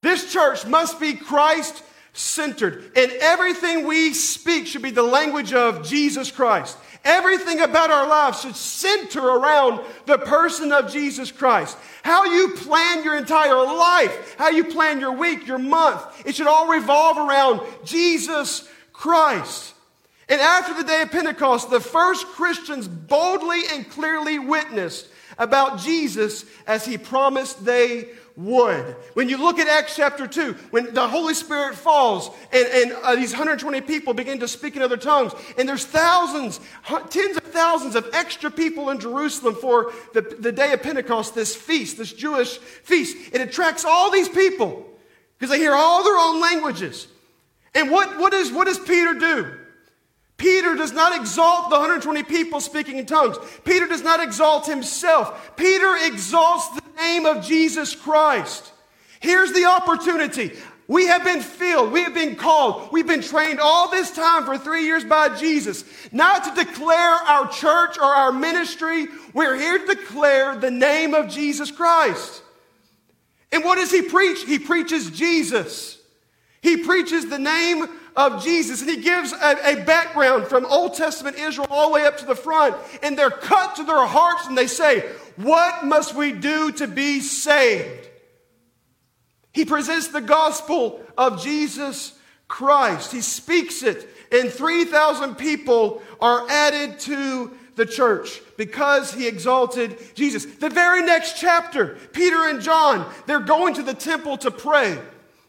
[0.01, 1.81] This church must be Christ
[2.13, 6.77] centered, and everything we speak should be the language of Jesus Christ.
[7.03, 11.77] Everything about our lives should center around the person of Jesus Christ.
[12.01, 16.47] How you plan your entire life, how you plan your week, your month, it should
[16.47, 19.73] all revolve around Jesus Christ.
[20.29, 26.45] And after the day of Pentecost, the first Christians boldly and clearly witnessed about Jesus
[26.67, 28.95] as he promised they would.
[29.13, 33.15] When you look at Acts chapter 2, when the Holy Spirit falls and, and uh,
[33.15, 36.59] these 120 people begin to speak in other tongues, and there's thousands,
[37.09, 41.55] tens of thousands of extra people in Jerusalem for the, the day of Pentecost, this
[41.55, 44.85] feast, this Jewish feast, it attracts all these people
[45.37, 47.07] because they hear all their own languages.
[47.75, 49.57] And what, what, is, what does Peter do?
[50.37, 53.37] Peter does not exalt the 120 people speaking in tongues.
[53.63, 55.55] Peter does not exalt himself.
[55.55, 58.71] Peter exalts the name of Jesus Christ.
[59.19, 60.51] Here's the opportunity.
[60.87, 61.91] We have been filled.
[61.91, 62.91] We have been called.
[62.91, 67.47] We've been trained all this time for three years by Jesus, not to declare our
[67.47, 69.07] church or our ministry.
[69.33, 72.41] We're here to declare the name of Jesus Christ.
[73.51, 74.43] And what does he preach?
[74.43, 75.99] He preaches Jesus.
[76.61, 78.81] He preaches the name of Jesus.
[78.81, 82.25] And he gives a, a, background from Old Testament Israel all the way up to
[82.25, 82.75] the front.
[83.01, 87.19] And they're cut to their hearts and they say, What must we do to be
[87.21, 88.09] saved?
[89.51, 92.17] He presents the gospel of Jesus
[92.47, 93.11] Christ.
[93.11, 100.45] He speaks it, and 3,000 people are added to the church because he exalted Jesus.
[100.45, 104.99] The very next chapter, Peter and John, they're going to the temple to pray.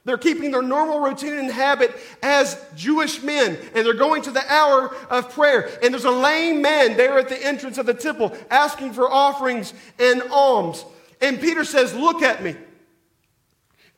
[0.05, 4.53] They're keeping their normal routine and habit as Jewish men, and they're going to the
[4.53, 5.71] hour of prayer.
[5.83, 9.73] And there's a lame man there at the entrance of the temple asking for offerings
[9.99, 10.85] and alms.
[11.23, 12.55] And Peter says, Look at me.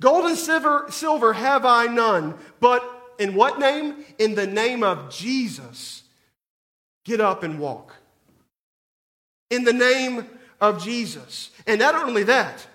[0.01, 2.85] Gold and silver, silver have I none, but
[3.19, 4.05] in what name?
[4.19, 6.03] In the name of Jesus,
[7.05, 7.95] get up and walk.
[9.51, 10.29] In the name
[10.61, 11.51] of Jesus.
[11.67, 12.67] And not only that,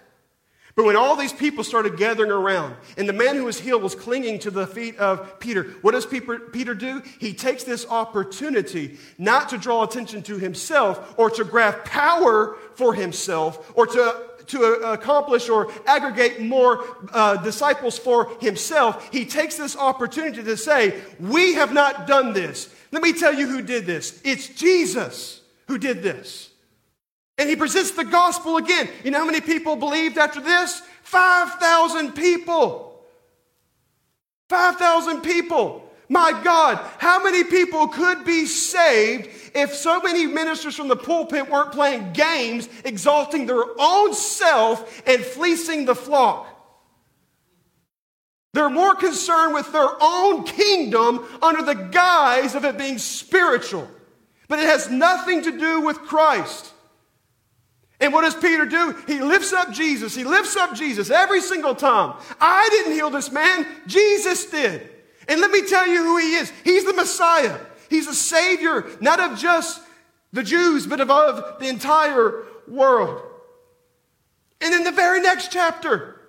[0.75, 3.95] but when all these people started gathering around, and the man who was healed was
[3.95, 7.01] clinging to the feet of Peter, what does Peter do?
[7.19, 12.93] He takes this opportunity not to draw attention to himself or to grab power for
[12.93, 19.09] himself or to, to accomplish or aggregate more uh, disciples for himself.
[19.11, 22.73] He takes this opportunity to say, We have not done this.
[22.91, 24.21] Let me tell you who did this.
[24.23, 26.50] It's Jesus who did this.
[27.37, 28.89] And he presents the gospel again.
[29.03, 30.81] You know how many people believed after this?
[31.03, 33.03] 5,000 people.
[34.49, 35.89] 5,000 people.
[36.09, 41.49] My God, how many people could be saved if so many ministers from the pulpit
[41.49, 46.47] weren't playing games, exalting their own self and fleecing the flock?
[48.53, 53.87] They're more concerned with their own kingdom under the guise of it being spiritual.
[54.49, 56.70] But it has nothing to do with Christ.
[58.01, 58.95] And what does Peter do?
[59.07, 60.13] He lifts up Jesus.
[60.15, 62.19] He lifts up Jesus every single time.
[62.41, 64.89] I didn't heal this man, Jesus did.
[65.27, 66.51] And let me tell you who he is.
[66.63, 67.57] He's the Messiah.
[67.89, 69.81] He's a Savior, not of just
[70.33, 73.21] the Jews, but of, of the entire world.
[74.61, 76.19] And in the very next chapter,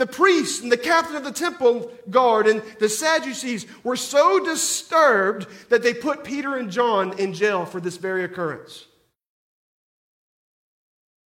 [0.00, 5.46] The priests and the captain of the temple guard and the Sadducees were so disturbed
[5.68, 8.86] that they put Peter and John in jail for this very occurrence.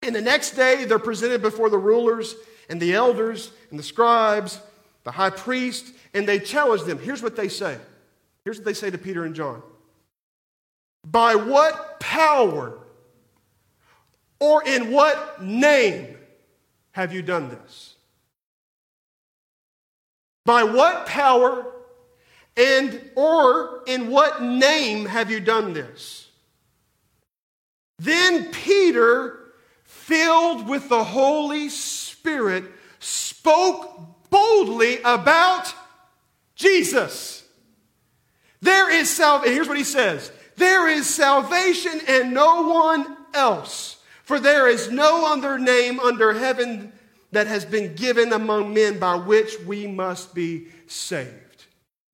[0.03, 2.35] And the next day, they're presented before the rulers
[2.69, 4.59] and the elders and the scribes,
[5.03, 6.99] the high priest, and they challenge them.
[6.99, 7.77] Here's what they say.
[8.43, 9.61] Here's what they say to Peter and John
[11.05, 12.77] By what power
[14.39, 16.17] or in what name
[16.91, 17.95] have you done this?
[20.45, 21.65] By what power
[22.57, 26.29] and or in what name have you done this?
[27.99, 29.42] Then Peter
[30.05, 32.65] filled with the Holy Spirit,
[32.99, 35.73] spoke boldly about
[36.55, 37.45] Jesus.
[38.61, 39.53] There is salvation.
[39.53, 43.97] Here's what he says There is salvation and no one else.
[44.23, 46.93] For there is no other name under heaven
[47.31, 51.42] that has been given among men by which we must be saved.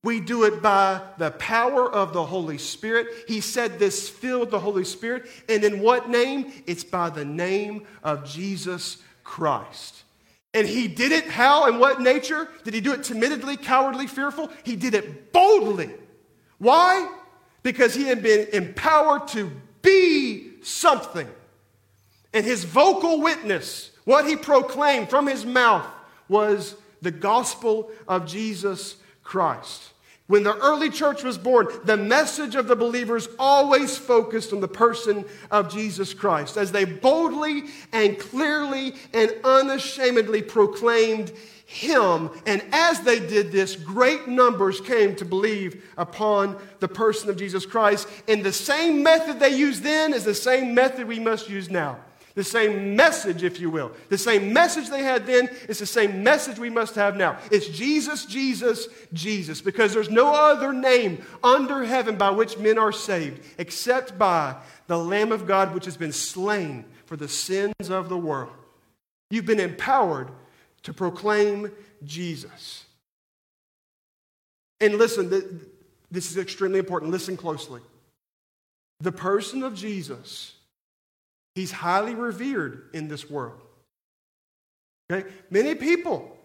[0.03, 3.07] We do it by the power of the Holy Spirit.
[3.27, 5.27] He said this filled the Holy Spirit.
[5.49, 6.53] And in what name?
[6.65, 10.03] It's by the name of Jesus Christ.
[10.53, 12.47] And he did it how and what nature?
[12.63, 14.49] Did he do it timidly, cowardly, fearful?
[14.63, 15.91] He did it boldly.
[16.57, 17.09] Why?
[17.61, 21.27] Because he had been empowered to be something.
[22.33, 25.85] And his vocal witness, what he proclaimed from his mouth,
[26.27, 28.95] was the gospel of Jesus
[29.29, 29.91] Christ.
[30.25, 34.67] When the early church was born, the message of the believers always focused on the
[34.67, 41.31] person of Jesus Christ as they boldly and clearly and unashamedly proclaimed
[41.67, 42.31] him.
[42.47, 47.67] And as they did this, great numbers came to believe upon the person of Jesus
[47.67, 48.07] Christ.
[48.27, 51.99] And the same method they used then is the same method we must use now.
[52.35, 53.91] The same message, if you will.
[54.09, 57.37] The same message they had then is the same message we must have now.
[57.51, 59.61] It's Jesus, Jesus, Jesus.
[59.61, 64.55] Because there's no other name under heaven by which men are saved except by
[64.87, 68.53] the Lamb of God, which has been slain for the sins of the world.
[69.31, 70.29] You've been empowered
[70.83, 71.71] to proclaim
[72.03, 72.85] Jesus.
[74.79, 75.61] And listen,
[76.09, 77.11] this is extremely important.
[77.11, 77.81] Listen closely.
[79.01, 80.53] The person of Jesus
[81.59, 83.59] He's highly revered in this world.
[85.11, 85.29] Okay?
[85.49, 86.37] Many people,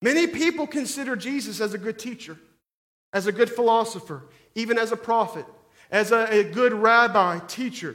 [0.00, 2.38] many people consider Jesus as a good teacher,
[3.12, 4.22] as a good philosopher,
[4.54, 5.44] even as a prophet,
[5.90, 7.94] as a, a good rabbi, teacher.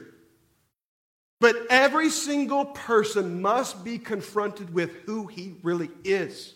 [1.40, 6.54] But every single person must be confronted with who he really is.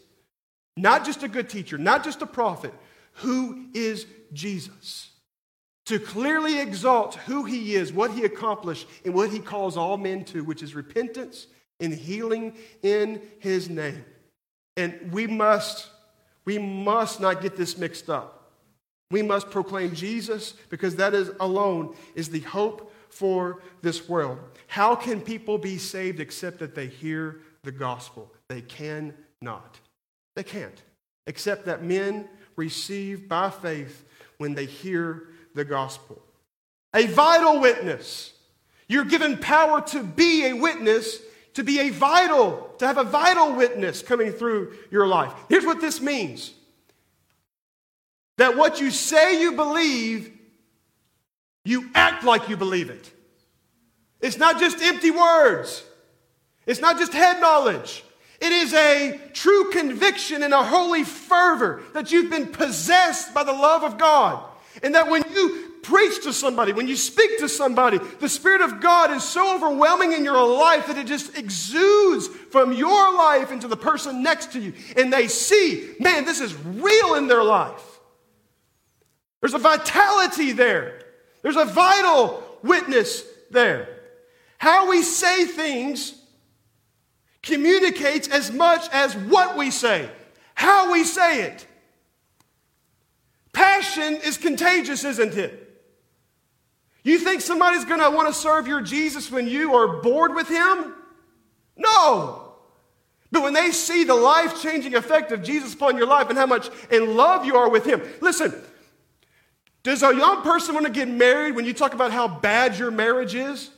[0.75, 2.73] Not just a good teacher, not just a prophet.
[3.13, 5.09] Who is Jesus?
[5.87, 10.25] To clearly exalt who he is, what he accomplished, and what he calls all men
[10.25, 11.47] to, which is repentance
[11.79, 14.03] and healing in his name.
[14.75, 15.89] And we must,
[16.43, 18.51] we must not get this mixed up.
[19.11, 24.39] We must proclaim Jesus because that is alone is the hope for this world.
[24.67, 28.33] How can people be saved except that they hear the gospel?
[28.49, 29.79] They cannot.
[30.35, 30.81] They can't.
[31.25, 34.03] Except that men receive by faith
[34.37, 36.21] when they hear the gospel.
[36.93, 38.31] A vital witness.
[38.87, 41.19] You're given power to be a witness,
[41.55, 45.33] to be a vital, to have a vital witness coming through your life.
[45.49, 46.53] Here's what this means
[48.37, 50.31] that what you say you believe,
[51.65, 53.11] you act like you believe it.
[54.21, 55.83] It's not just empty words,
[56.65, 58.03] it's not just head knowledge.
[58.39, 63.51] It is a true conviction and a holy fervor that you've been possessed by the
[63.51, 64.43] love of God.
[64.83, 68.81] And that when you preach to somebody, when you speak to somebody, the Spirit of
[68.81, 73.67] God is so overwhelming in your life that it just exudes from your life into
[73.67, 74.73] the person next to you.
[74.95, 77.99] And they see, man, this is real in their life.
[79.41, 81.01] There's a vitality there,
[81.41, 83.87] there's a vital witness there.
[84.57, 86.19] How we say things
[87.43, 90.09] communicates as much as what we say,
[90.55, 91.65] how we say it.
[93.57, 95.81] Passion is contagious, isn't it?
[97.01, 100.47] You think somebody's going to want to serve your Jesus when you are bored with
[100.47, 100.93] him?
[101.75, 102.53] No.
[103.31, 106.45] But when they see the life changing effect of Jesus upon your life and how
[106.45, 108.53] much in love you are with him, listen,
[109.81, 112.91] does a young person want to get married when you talk about how bad your
[112.91, 113.71] marriage is?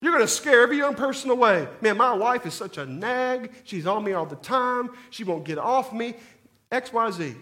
[0.00, 1.66] You're going to scare every young person away.
[1.80, 3.50] Man, my wife is such a nag.
[3.64, 4.90] She's on me all the time.
[5.10, 6.14] She won't get off me.
[6.70, 7.34] XYZ.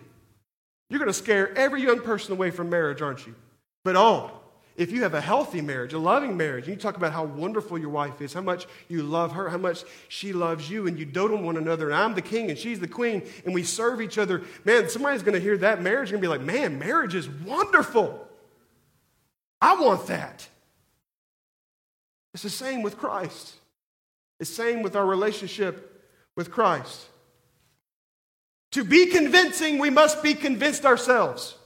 [0.93, 3.34] You're going to scare every young person away from marriage, aren't you?
[3.82, 4.30] But oh,
[4.76, 7.78] if you have a healthy marriage, a loving marriage, and you talk about how wonderful
[7.78, 11.07] your wife is, how much you love her, how much she loves you, and you
[11.07, 14.03] dote on one another, and I'm the king and she's the queen, and we serve
[14.03, 17.26] each other, man, somebody's going to hear that marriage and be like, man, marriage is
[17.26, 18.28] wonderful.
[19.62, 20.47] I want that.
[22.34, 23.55] It's the same with Christ.
[24.40, 27.07] It's the same with our relationship with Christ.
[28.73, 31.57] To be convincing, we must be convinced ourselves.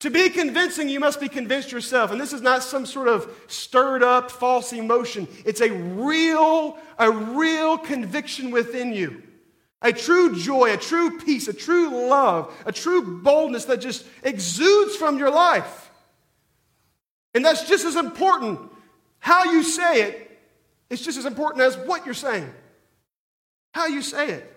[0.00, 2.10] To be convincing, you must be convinced yourself.
[2.10, 5.26] And this is not some sort of stirred up false emotion.
[5.44, 9.22] It's a real, a real conviction within you.
[9.82, 14.96] A true joy, a true peace, a true love, a true boldness that just exudes
[14.96, 15.90] from your life.
[17.34, 18.60] And that's just as important.
[19.18, 20.40] How you say it
[20.90, 22.52] is just as important as what you're saying.
[23.72, 24.55] How you say it.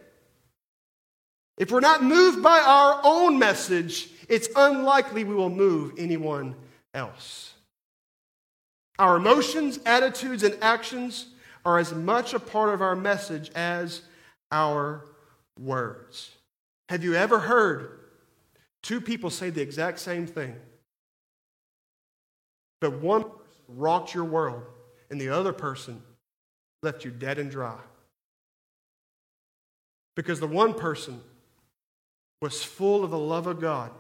[1.60, 6.56] If we're not moved by our own message, it's unlikely we will move anyone
[6.94, 7.54] else.
[8.98, 11.28] Our emotions, attitudes, and actions
[11.66, 14.02] are as much a part of our message as
[14.52, 15.06] our
[15.60, 16.32] words.
[16.88, 18.00] Have you ever heard
[18.82, 20.56] two people say the exact same thing?
[22.80, 23.36] But one person
[23.68, 24.64] rocked your world
[25.12, 26.02] and the other person
[26.82, 27.78] left you dead and dry.
[30.16, 31.22] Because the one person
[32.42, 33.92] was full of the love of God.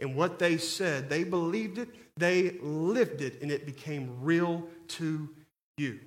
[0.00, 5.28] And what they said, they believed it, they lived it, and it became real to
[5.76, 5.98] you.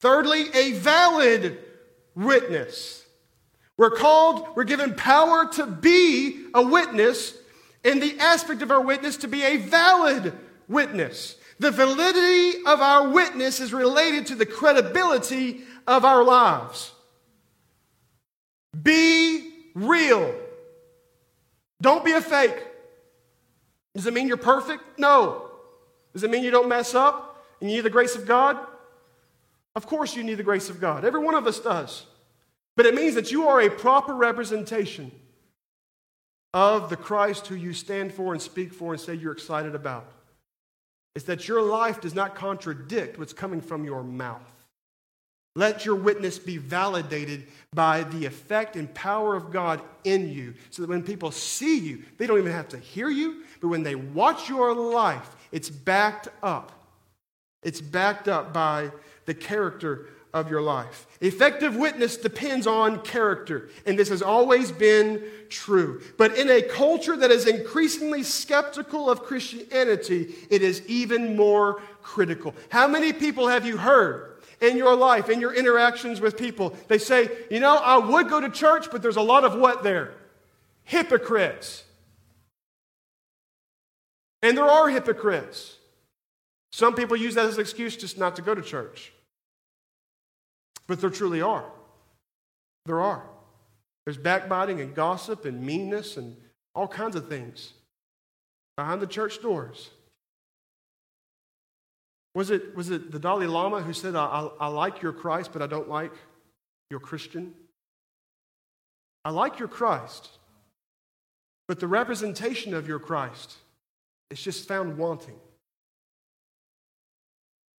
[0.00, 1.58] Thirdly, a valid
[2.14, 3.04] witness.
[3.76, 7.36] We're called, we're given power to be a witness,
[7.84, 10.32] and the aspect of our witness to be a valid
[10.68, 11.36] witness.
[11.58, 16.92] The validity of our witness is related to the credibility of our lives.
[18.80, 20.34] Be real.
[21.80, 22.56] Don't be a fake.
[23.94, 24.82] Does it mean you're perfect?
[24.98, 25.50] No.
[26.12, 28.58] Does it mean you don't mess up and you need the grace of God?
[29.74, 31.04] Of course, you need the grace of God.
[31.04, 32.06] Every one of us does.
[32.76, 35.10] But it means that you are a proper representation
[36.54, 40.10] of the Christ who you stand for and speak for and say you're excited about.
[41.14, 44.51] It's that your life does not contradict what's coming from your mouth.
[45.54, 50.82] Let your witness be validated by the effect and power of God in you so
[50.82, 53.94] that when people see you, they don't even have to hear you, but when they
[53.94, 56.72] watch your life, it's backed up.
[57.62, 58.90] It's backed up by
[59.26, 61.06] the character of your life.
[61.20, 66.02] Effective witness depends on character, and this has always been true.
[66.16, 72.54] But in a culture that is increasingly skeptical of Christianity, it is even more critical.
[72.70, 74.31] How many people have you heard?
[74.62, 76.74] In your life, in your interactions with people.
[76.88, 79.82] They say, you know, I would go to church, but there's a lot of what
[79.82, 80.14] there?
[80.84, 81.84] Hypocrites.
[84.40, 85.76] And there are hypocrites.
[86.72, 89.12] Some people use that as an excuse just not to go to church.
[90.86, 91.64] But there truly are.
[92.86, 93.22] There are.
[94.04, 96.36] There's backbiting and gossip and meanness and
[96.74, 97.72] all kinds of things
[98.76, 99.90] behind the church doors.
[102.34, 105.50] Was it, was it the Dalai Lama who said, I, I, I like your Christ,
[105.52, 106.12] but I don't like
[106.90, 107.52] your Christian?
[109.24, 110.30] I like your Christ,
[111.68, 113.56] but the representation of your Christ
[114.30, 115.36] is just found wanting.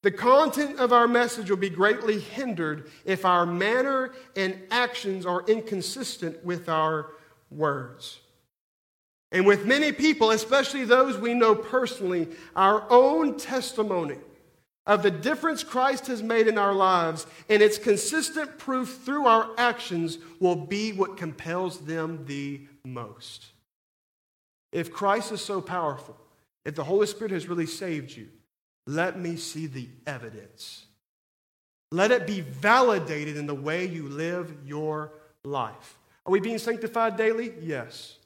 [0.04, 5.44] The content of our message will be greatly hindered if our manner and actions are
[5.48, 7.12] inconsistent with our
[7.50, 8.20] words.
[9.32, 14.18] And with many people, especially those we know personally, our own testimony
[14.86, 19.50] of the difference Christ has made in our lives and its consistent proof through our
[19.58, 23.46] actions will be what compels them the most.
[24.72, 26.18] If Christ is so powerful,
[26.66, 28.28] if the Holy Spirit has really saved you,
[28.86, 30.86] let me see the evidence.
[31.92, 35.12] Let it be validated in the way you live your
[35.46, 35.98] life.
[36.26, 37.54] Are we being sanctified daily?
[37.62, 38.18] Yes.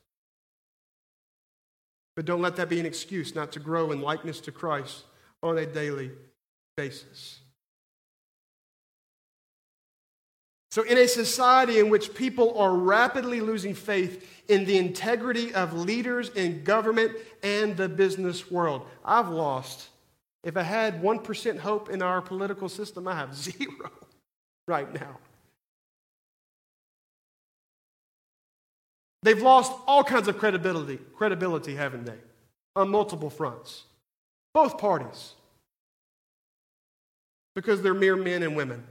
[2.16, 5.04] But don't let that be an excuse not to grow in likeness to Christ
[5.44, 6.12] on a daily
[6.78, 7.40] basis.
[10.72, 15.74] So, in a society in which people are rapidly losing faith in the integrity of
[15.74, 19.90] leaders in government and the business world, I've lost.
[20.44, 23.92] If I had 1% hope in our political system, I have zero
[24.68, 25.18] right now.
[29.24, 32.20] They've lost all kinds of credibility, credibility, haven't they?
[32.76, 33.86] On multiple fronts.
[34.54, 35.34] Both parties
[37.58, 38.84] because they're mere men and women.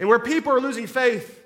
[0.00, 1.40] And where people are losing faith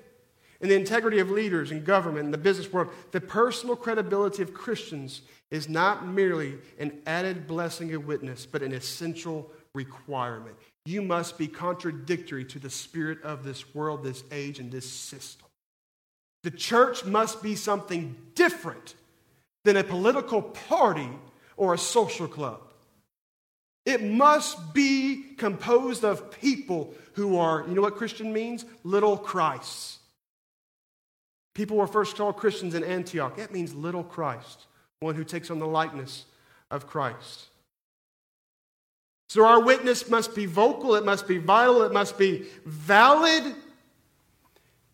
[0.59, 4.55] in the integrity of leaders in government and the business world, the personal credibility of
[4.55, 5.21] Christians
[5.51, 10.55] is not merely an added blessing of witness, but an essential requirement.
[10.87, 15.45] You must be contradictory to the spirit of this world, this age, and this system.
[16.41, 18.95] The church must be something different
[19.63, 21.09] than a political party
[21.55, 22.72] or a social club.
[23.85, 28.65] It must be composed of people who are, you know what Christian means?
[28.83, 29.99] Little Christs.
[31.53, 33.37] People were first called Christians in Antioch.
[33.37, 34.65] That means little Christ,
[34.99, 36.25] one who takes on the likeness
[36.71, 37.47] of Christ.
[39.29, 43.55] So our witness must be vocal, it must be vital, it must be valid.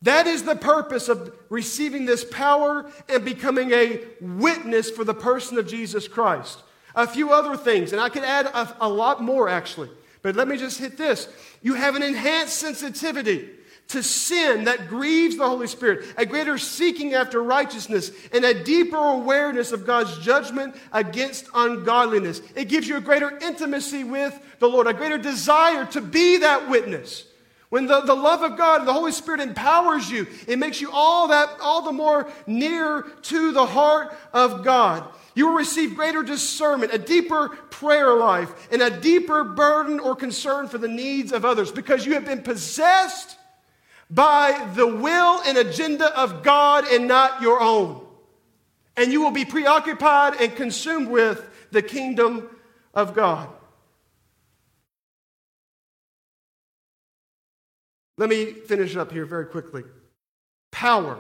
[0.02, 5.58] That is the purpose of receiving this power and becoming a witness for the person
[5.58, 6.64] of Jesus Christ.
[6.96, 9.90] A few other things, and I could add a, a lot more actually,
[10.22, 11.28] but let me just hit this.
[11.62, 13.50] You have an enhanced sensitivity
[13.90, 18.98] to sin that grieves the Holy Spirit, a greater seeking after righteousness, and a deeper
[18.98, 22.42] awareness of God's judgment against ungodliness.
[22.56, 26.70] It gives you a greater intimacy with the Lord, a greater desire to be that
[26.70, 27.26] witness.
[27.70, 30.92] When the, the love of God, and the Holy Spirit empowers you, it makes you
[30.92, 35.08] all that all the more near to the heart of God.
[35.36, 40.68] You will receive greater discernment, a deeper prayer life, and a deeper burden or concern
[40.68, 43.38] for the needs of others because you have been possessed
[44.10, 48.06] by the will and agenda of God and not your own.
[48.98, 52.50] And you will be preoccupied and consumed with the kingdom
[52.94, 53.50] of God.
[58.18, 59.84] Let me finish up here very quickly.
[60.72, 61.20] Power.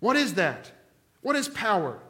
[0.00, 0.72] What is that?
[1.20, 2.00] What is power?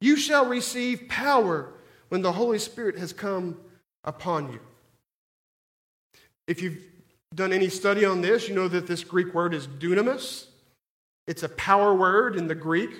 [0.00, 1.72] You shall receive power
[2.08, 3.58] when the Holy Spirit has come
[4.04, 4.60] upon you.
[6.46, 6.78] If you've
[7.34, 10.46] done any study on this, you know that this Greek word is dunamis.
[11.26, 12.90] It's a power word in the Greek.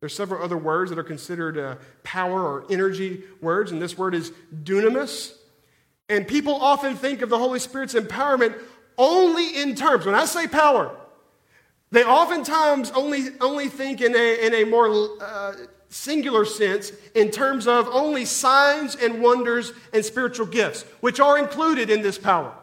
[0.00, 4.14] There's several other words that are considered uh, power or energy words, and this word
[4.14, 4.32] is
[4.64, 5.34] dunamis.
[6.08, 8.58] And people often think of the Holy Spirit's empowerment
[8.96, 10.96] only in terms, when I say power,
[11.90, 14.88] they oftentimes only, only think in a, in a more
[15.22, 15.52] uh,
[15.88, 21.90] singular sense in terms of only signs and wonders and spiritual gifts, which are included
[21.90, 22.54] in this power.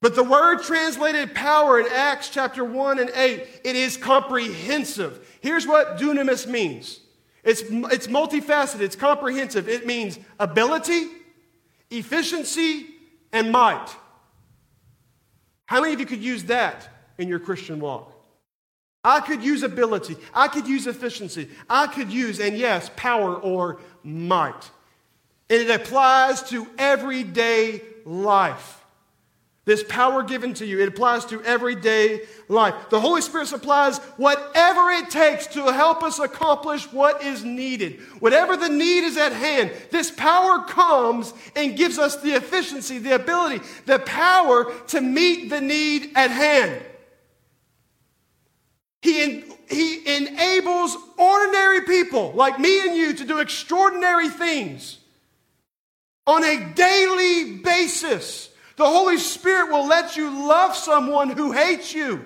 [0.00, 5.38] But the word translated power in Acts chapter 1 and 8, it is comprehensive.
[5.40, 7.00] Here's what dunamis means
[7.42, 9.68] it's, it's multifaceted, it's comprehensive.
[9.68, 11.06] It means ability,
[11.90, 12.86] efficiency,
[13.32, 13.86] and might.
[15.66, 18.15] How many of you could use that in your Christian walk?
[19.06, 20.16] I could use ability.
[20.34, 21.48] I could use efficiency.
[21.70, 24.70] I could use, and yes, power or might.
[25.48, 28.82] And it applies to everyday life.
[29.64, 32.74] This power given to you, it applies to everyday life.
[32.90, 38.00] The Holy Spirit supplies whatever it takes to help us accomplish what is needed.
[38.18, 43.14] Whatever the need is at hand, this power comes and gives us the efficiency, the
[43.14, 46.82] ability, the power to meet the need at hand.
[49.06, 54.98] He, he enables ordinary people like me and you to do extraordinary things
[56.26, 58.50] on a daily basis.
[58.74, 62.24] The Holy Spirit will let you love someone who hates you.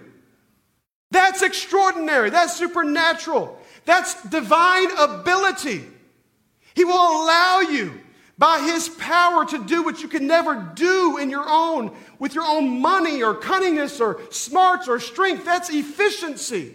[1.10, 2.30] That's extraordinary.
[2.30, 3.58] That's supernatural.
[3.84, 5.84] That's divine ability.
[6.74, 8.00] He will allow you
[8.40, 12.46] by his power to do what you can never do in your own with your
[12.46, 15.44] own money or cunningness or smarts or strength.
[15.44, 16.74] That's efficiency.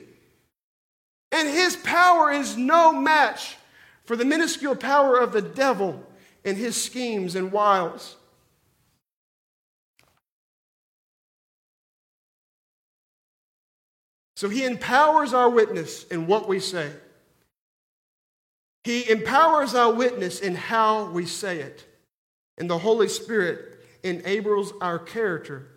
[1.32, 3.58] And his power is no match
[4.04, 6.06] for the minuscule power of the devil
[6.46, 8.16] and his schemes and wiles.
[14.36, 16.92] So he empowers our witness in what we say.
[18.86, 21.84] He empowers our witness in how we say it.
[22.60, 25.68] And the Holy Spirit enables our character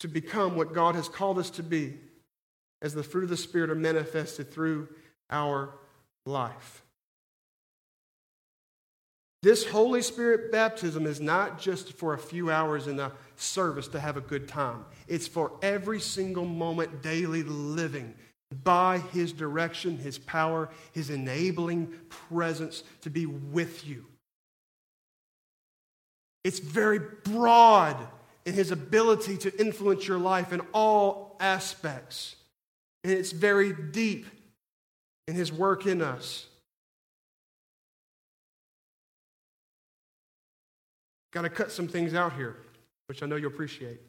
[0.00, 1.98] to become what God has called us to be
[2.80, 4.88] as the fruit of the Spirit are manifested through
[5.28, 5.74] our
[6.24, 6.82] life.
[9.42, 14.00] This Holy Spirit baptism is not just for a few hours in a service to
[14.00, 14.86] have a good time.
[15.06, 18.14] It's for every single moment, daily living
[18.64, 24.06] by His direction, His power, His enabling presence to be with you.
[26.44, 27.96] It's very broad
[28.46, 32.36] in His ability to influence your life in all aspects.
[33.04, 34.26] And it's very deep
[35.26, 36.46] in His work in us.
[41.32, 42.56] Got to cut some things out here,
[43.06, 44.00] which I know you'll appreciate.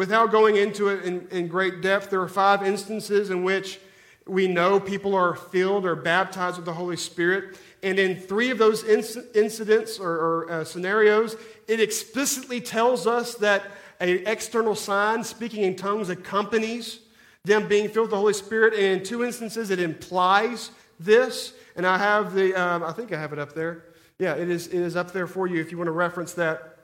[0.00, 3.78] Without going into it in, in great depth, there are five instances in which
[4.26, 7.58] we know people are filled or baptized with the Holy Spirit.
[7.82, 11.36] And in three of those inc- incidents or, or uh, scenarios,
[11.68, 17.00] it explicitly tells us that an external sign, speaking in tongues, accompanies
[17.44, 18.72] them being filled with the Holy Spirit.
[18.72, 21.52] And in two instances, it implies this.
[21.76, 23.84] And I have the, um, I think I have it up there.
[24.18, 26.78] Yeah, it is, it is up there for you if you want to reference that.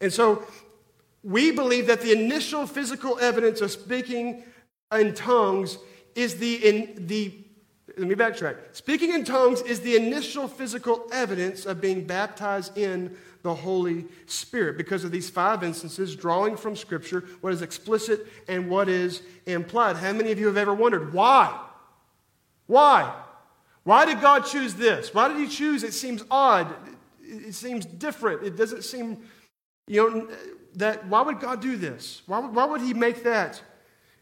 [0.00, 0.42] And so
[1.22, 4.44] we believe that the initial physical evidence of speaking
[4.92, 5.78] in tongues
[6.14, 7.32] is the, in, the
[7.96, 8.56] let me backtrack.
[8.72, 14.76] Speaking in tongues is the initial physical evidence of being baptized in the Holy Spirit
[14.76, 19.96] because of these five instances, drawing from Scripture what is explicit and what is implied.
[19.96, 21.58] How many of you have ever wondered why?
[22.66, 23.14] Why?
[23.84, 25.14] Why did God choose this?
[25.14, 25.82] Why did He choose?
[25.82, 26.74] It seems odd.
[27.22, 28.42] It seems different.
[28.42, 29.18] It doesn't seem,
[29.86, 30.28] you know,
[30.76, 32.22] that why would God do this?
[32.26, 33.62] Why would, why would He make that?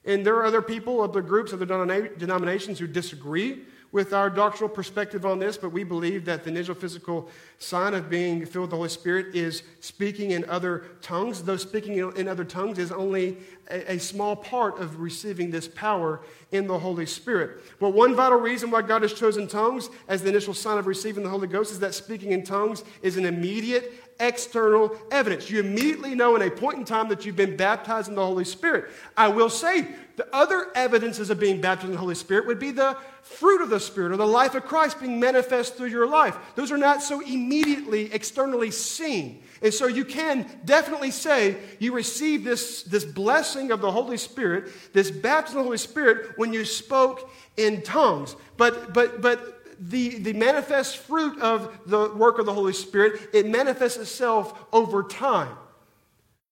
[0.05, 5.25] And there are other people, other groups, other denominations who disagree with our doctrinal perspective
[5.25, 8.77] on this, but we believe that the initial physical sign of being filled with the
[8.77, 11.43] Holy Spirit is speaking in other tongues.
[11.43, 13.39] Though speaking in other tongues is only
[13.71, 16.21] a, a small part of receiving this power
[16.53, 17.63] in the Holy Spirit.
[17.81, 21.23] But one vital reason why God has chosen tongues as the initial sign of receiving
[21.23, 25.51] the Holy Ghost is that speaking in tongues is an immediate external evidence.
[25.51, 28.45] You immediately know in a point in time that you've been baptized in the Holy
[28.45, 28.91] Spirit.
[29.17, 32.71] I will say, the other evidences of being baptized in the Holy Spirit would be
[32.71, 36.37] the fruit of the Spirit or the life of Christ being manifest through your life.
[36.55, 39.43] Those are not so immediately externally seen.
[39.63, 44.73] And so you can definitely say you received this, this blessing of the Holy Spirit,
[44.93, 48.37] this baptism of the Holy Spirit, when you spoke in tongues.
[48.57, 53.47] But, but, but the, the manifest fruit of the work of the Holy Spirit, it
[53.47, 55.57] manifests itself over time.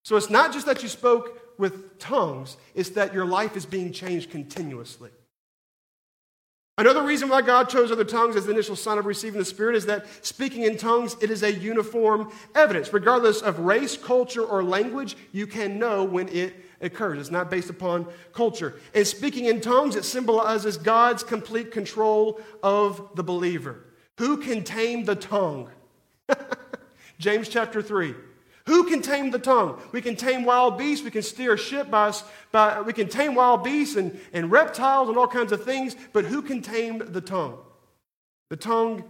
[0.03, 3.91] So it's not just that you spoke with tongues, it's that your life is being
[3.91, 5.09] changed continuously.
[6.77, 9.77] Another reason why God chose other tongues as the initial sign of receiving the Spirit
[9.77, 12.91] is that speaking in tongues, it is a uniform evidence.
[12.91, 17.19] Regardless of race, culture, or language, you can know when it occurs.
[17.19, 18.75] It's not based upon culture.
[18.93, 23.83] And speaking in tongues, it symbolizes God's complete control of the believer.
[24.17, 25.69] Who can tame the tongue?
[27.19, 28.13] James chapter 3.
[28.67, 29.79] Who can tame the tongue?
[29.91, 31.05] We can tame wild beasts.
[31.05, 32.13] We can steer a ship by,
[32.51, 36.25] by we can tame wild beasts and, and reptiles and all kinds of things, but
[36.25, 37.59] who can tame the tongue?
[38.49, 39.03] The tongue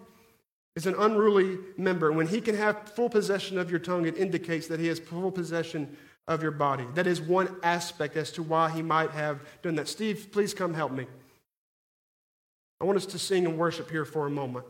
[0.76, 2.12] is an unruly member.
[2.12, 5.32] When he can have full possession of your tongue, it indicates that he has full
[5.32, 5.96] possession
[6.28, 6.86] of your body.
[6.96, 9.88] That is one aspect as to why he might have done that.
[9.88, 11.06] Steve, please come help me.
[12.82, 14.66] I want us to sing and worship here for a moment.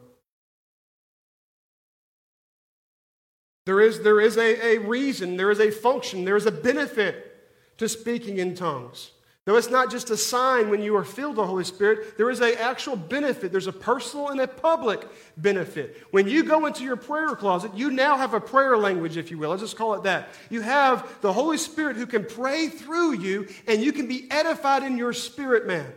[3.66, 7.78] There is, there is a, a reason, there is a function, there is a benefit
[7.78, 9.12] to speaking in tongues.
[9.46, 12.32] Though it's not just a sign when you are filled with the Holy Spirit, there
[12.32, 13.52] is an actual benefit.
[13.52, 16.02] There's a personal and a public benefit.
[16.10, 19.38] When you go into your prayer closet, you now have a prayer language, if you
[19.38, 19.52] will.
[19.52, 20.30] Let's just call it that.
[20.50, 24.82] You have the Holy Spirit who can pray through you, and you can be edified
[24.82, 25.94] in your spirit, man.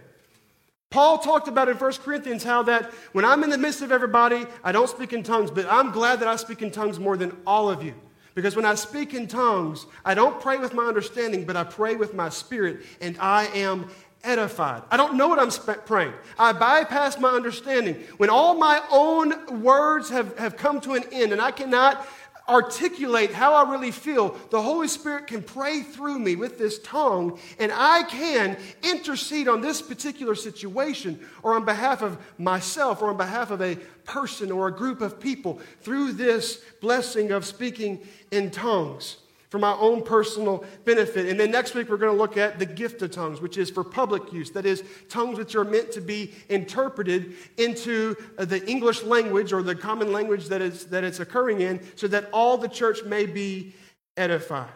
[0.91, 4.45] Paul talked about in 1 Corinthians how that when I'm in the midst of everybody,
[4.63, 7.35] I don't speak in tongues, but I'm glad that I speak in tongues more than
[7.47, 7.95] all of you.
[8.39, 11.97] Because when I speak in tongues, I don't pray with my understanding, but I pray
[11.97, 13.91] with my spirit, and I am
[14.23, 14.85] edified.
[14.93, 16.13] I don't know what I'm praying.
[16.39, 17.97] I bypass my understanding.
[18.19, 22.07] When all my own words have, have come to an end and I cannot
[22.49, 27.39] articulate how I really feel, the Holy Spirit can pray through me with this tongue,
[27.59, 33.17] and I can intercede on this particular situation or on behalf of myself or on
[33.17, 38.51] behalf of a person or a group of people through this blessing of speaking in
[38.51, 39.17] tongues
[39.51, 41.29] for my own personal benefit.
[41.29, 43.71] And then next week, we're going to look at the gift of tongues, which is
[43.71, 44.51] for public use.
[44.51, 49.63] That is, tongues which are meant to be interpreted into uh, the English language or
[49.63, 53.25] the common language that, is, that it's occurring in, so that all the church may
[53.25, 53.75] be
[54.17, 54.69] edified.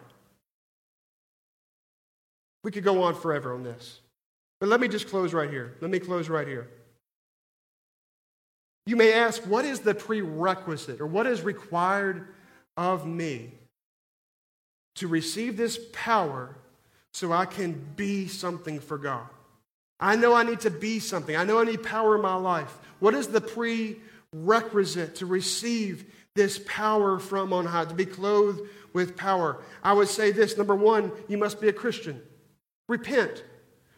[2.63, 3.99] We could go on forever on this.
[4.59, 5.75] But let me just close right here.
[5.81, 6.69] Let me close right here.
[8.85, 12.27] You may ask, what is the prerequisite or what is required
[12.75, 13.51] of me
[14.95, 16.55] to receive this power
[17.11, 19.27] so I can be something for God.
[19.99, 21.35] I know I need to be something.
[21.35, 22.77] I know I need power in my life.
[22.99, 29.15] What is the prerequisite to receive this power from on high, to be clothed with
[29.15, 29.61] power?
[29.83, 32.21] I would say this number one, you must be a Christian.
[32.89, 33.43] Repent.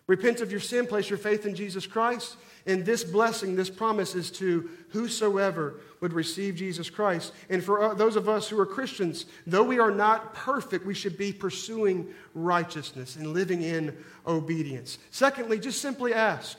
[0.07, 4.15] Repent of your sin, place your faith in Jesus Christ, And this blessing, this promise
[4.15, 7.31] is to whosoever would receive Jesus Christ.
[7.49, 10.95] And for uh, those of us who are Christians, though we are not perfect, we
[10.95, 13.95] should be pursuing righteousness and living in
[14.25, 14.97] obedience.
[15.11, 16.57] Secondly, just simply ask.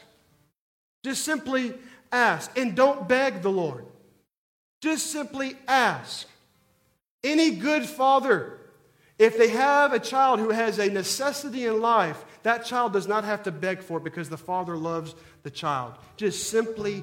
[1.05, 1.75] Just simply
[2.13, 2.57] ask.
[2.57, 3.85] And don't beg the Lord.
[4.81, 6.29] Just simply ask.
[7.25, 8.56] Any good father,
[9.19, 13.25] if they have a child who has a necessity in life, that child does not
[13.25, 15.95] have to beg for it because the father loves the child.
[16.17, 17.03] Just simply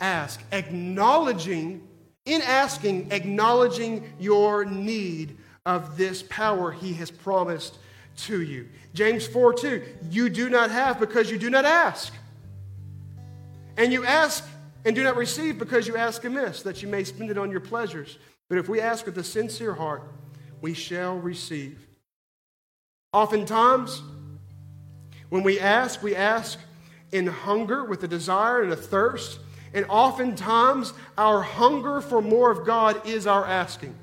[0.00, 1.86] ask, acknowledging,
[2.24, 7.78] in asking, acknowledging your need of this power he has promised
[8.16, 8.68] to you.
[8.92, 12.12] James 4 2, you do not have because you do not ask.
[13.76, 14.44] And you ask
[14.84, 17.60] and do not receive because you ask amiss, that you may spend it on your
[17.60, 18.18] pleasures.
[18.48, 20.02] But if we ask with a sincere heart,
[20.62, 21.86] we shall receive.
[23.12, 24.02] Oftentimes,
[25.28, 26.58] when we ask, we ask
[27.10, 29.40] in hunger with a desire and a thirst.
[29.74, 33.94] And oftentimes, our hunger for more of God is our asking.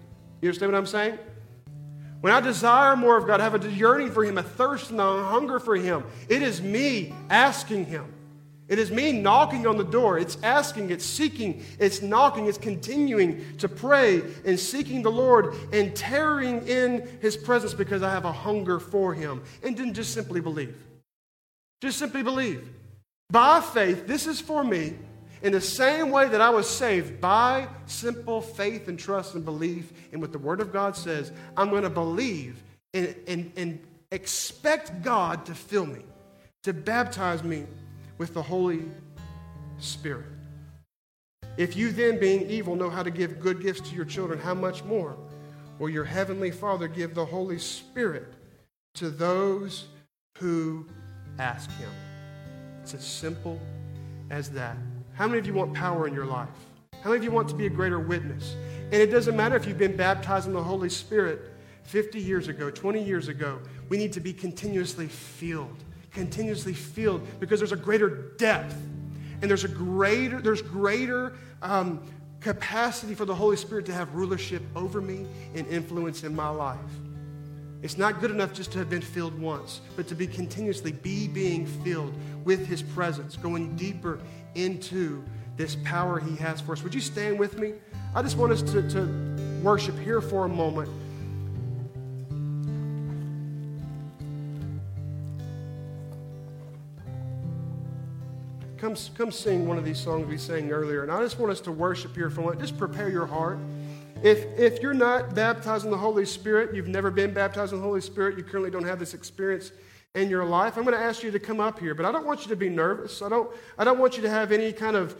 [0.42, 1.18] You understand what I'm saying?
[2.22, 5.00] When I desire more of God, I have a yearning for Him, a thirst and
[5.00, 8.06] a hunger for Him, it is me asking Him.
[8.70, 10.20] It is me knocking on the door.
[10.20, 15.96] It's asking, it's seeking, it's knocking, it's continuing to pray and seeking the Lord and
[15.96, 20.40] tarrying in His presence because I have a hunger for Him and didn't just simply
[20.40, 20.78] believe.
[21.82, 22.70] Just simply believe.
[23.32, 24.94] By faith, this is for me.
[25.42, 29.92] In the same way that I was saved by simple faith and trust and belief
[30.12, 32.62] in what the Word of God says, I'm going to believe
[32.94, 33.80] and, and, and
[34.12, 36.04] expect God to fill me,
[36.64, 37.66] to baptize me
[38.20, 38.84] with the Holy
[39.80, 40.28] Spirit.
[41.58, 44.54] If you then, being evil, know how to give good gifts to your children, how
[44.54, 45.18] much more
[45.80, 48.34] will your heavenly Father give the Holy Spirit
[48.96, 49.88] to those
[50.38, 50.86] who
[51.40, 51.90] ask Him.
[52.84, 53.60] It's as simple
[54.30, 54.78] as that.
[55.14, 56.50] How many of you want power in your life?
[57.02, 58.56] How many of you want to be a greater witness?
[58.92, 61.52] And it doesn't matter if you've been baptized in the Holy Spirit
[61.84, 63.60] 50 years ago, 20 years ago.
[63.88, 68.76] We need to be continuously filled, continuously filled, because there's a greater depth
[69.42, 72.02] and there's a greater, there's greater um,
[72.40, 76.80] capacity for the Holy Spirit to have rulership over me and influence in my life.
[77.82, 81.30] It's not good enough just to have been filled once, but to be continuously be
[81.30, 84.20] being filled with his presence, going deeper
[84.56, 85.24] into
[85.56, 86.84] this power he has for us.
[86.84, 87.74] Would you stand with me?
[88.14, 90.90] I just want us to, to worship here for a moment.
[98.80, 101.04] Come, come sing one of these songs we sang earlier.
[101.04, 102.62] And I just want us to worship here for a moment.
[102.62, 103.60] Just prepare your heart.
[104.24, 107.84] If, if you're not baptized in the Holy Spirit, you've never been baptized in the
[107.84, 109.74] Holy Spirit, you currently don't have this experience
[110.16, 111.94] in your life, I'm going to ask you to come up here.
[111.94, 113.22] But I don't want you to be nervous.
[113.22, 115.16] I don't, I don't want you to have any kind of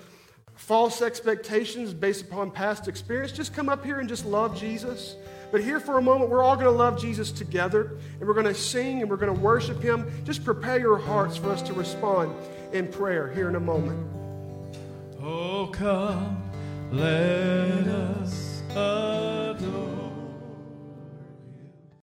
[0.56, 3.34] false expectations based upon past experience.
[3.34, 5.16] Just come up here and just love Jesus.
[5.52, 8.46] But here for a moment, we're all going to love Jesus together, and we're going
[8.46, 10.10] to sing and we're going to worship Him.
[10.24, 12.34] Just prepare your hearts for us to respond
[12.72, 14.08] in prayer here in a moment.
[15.22, 16.44] Oh, come,
[16.92, 20.09] let us adore.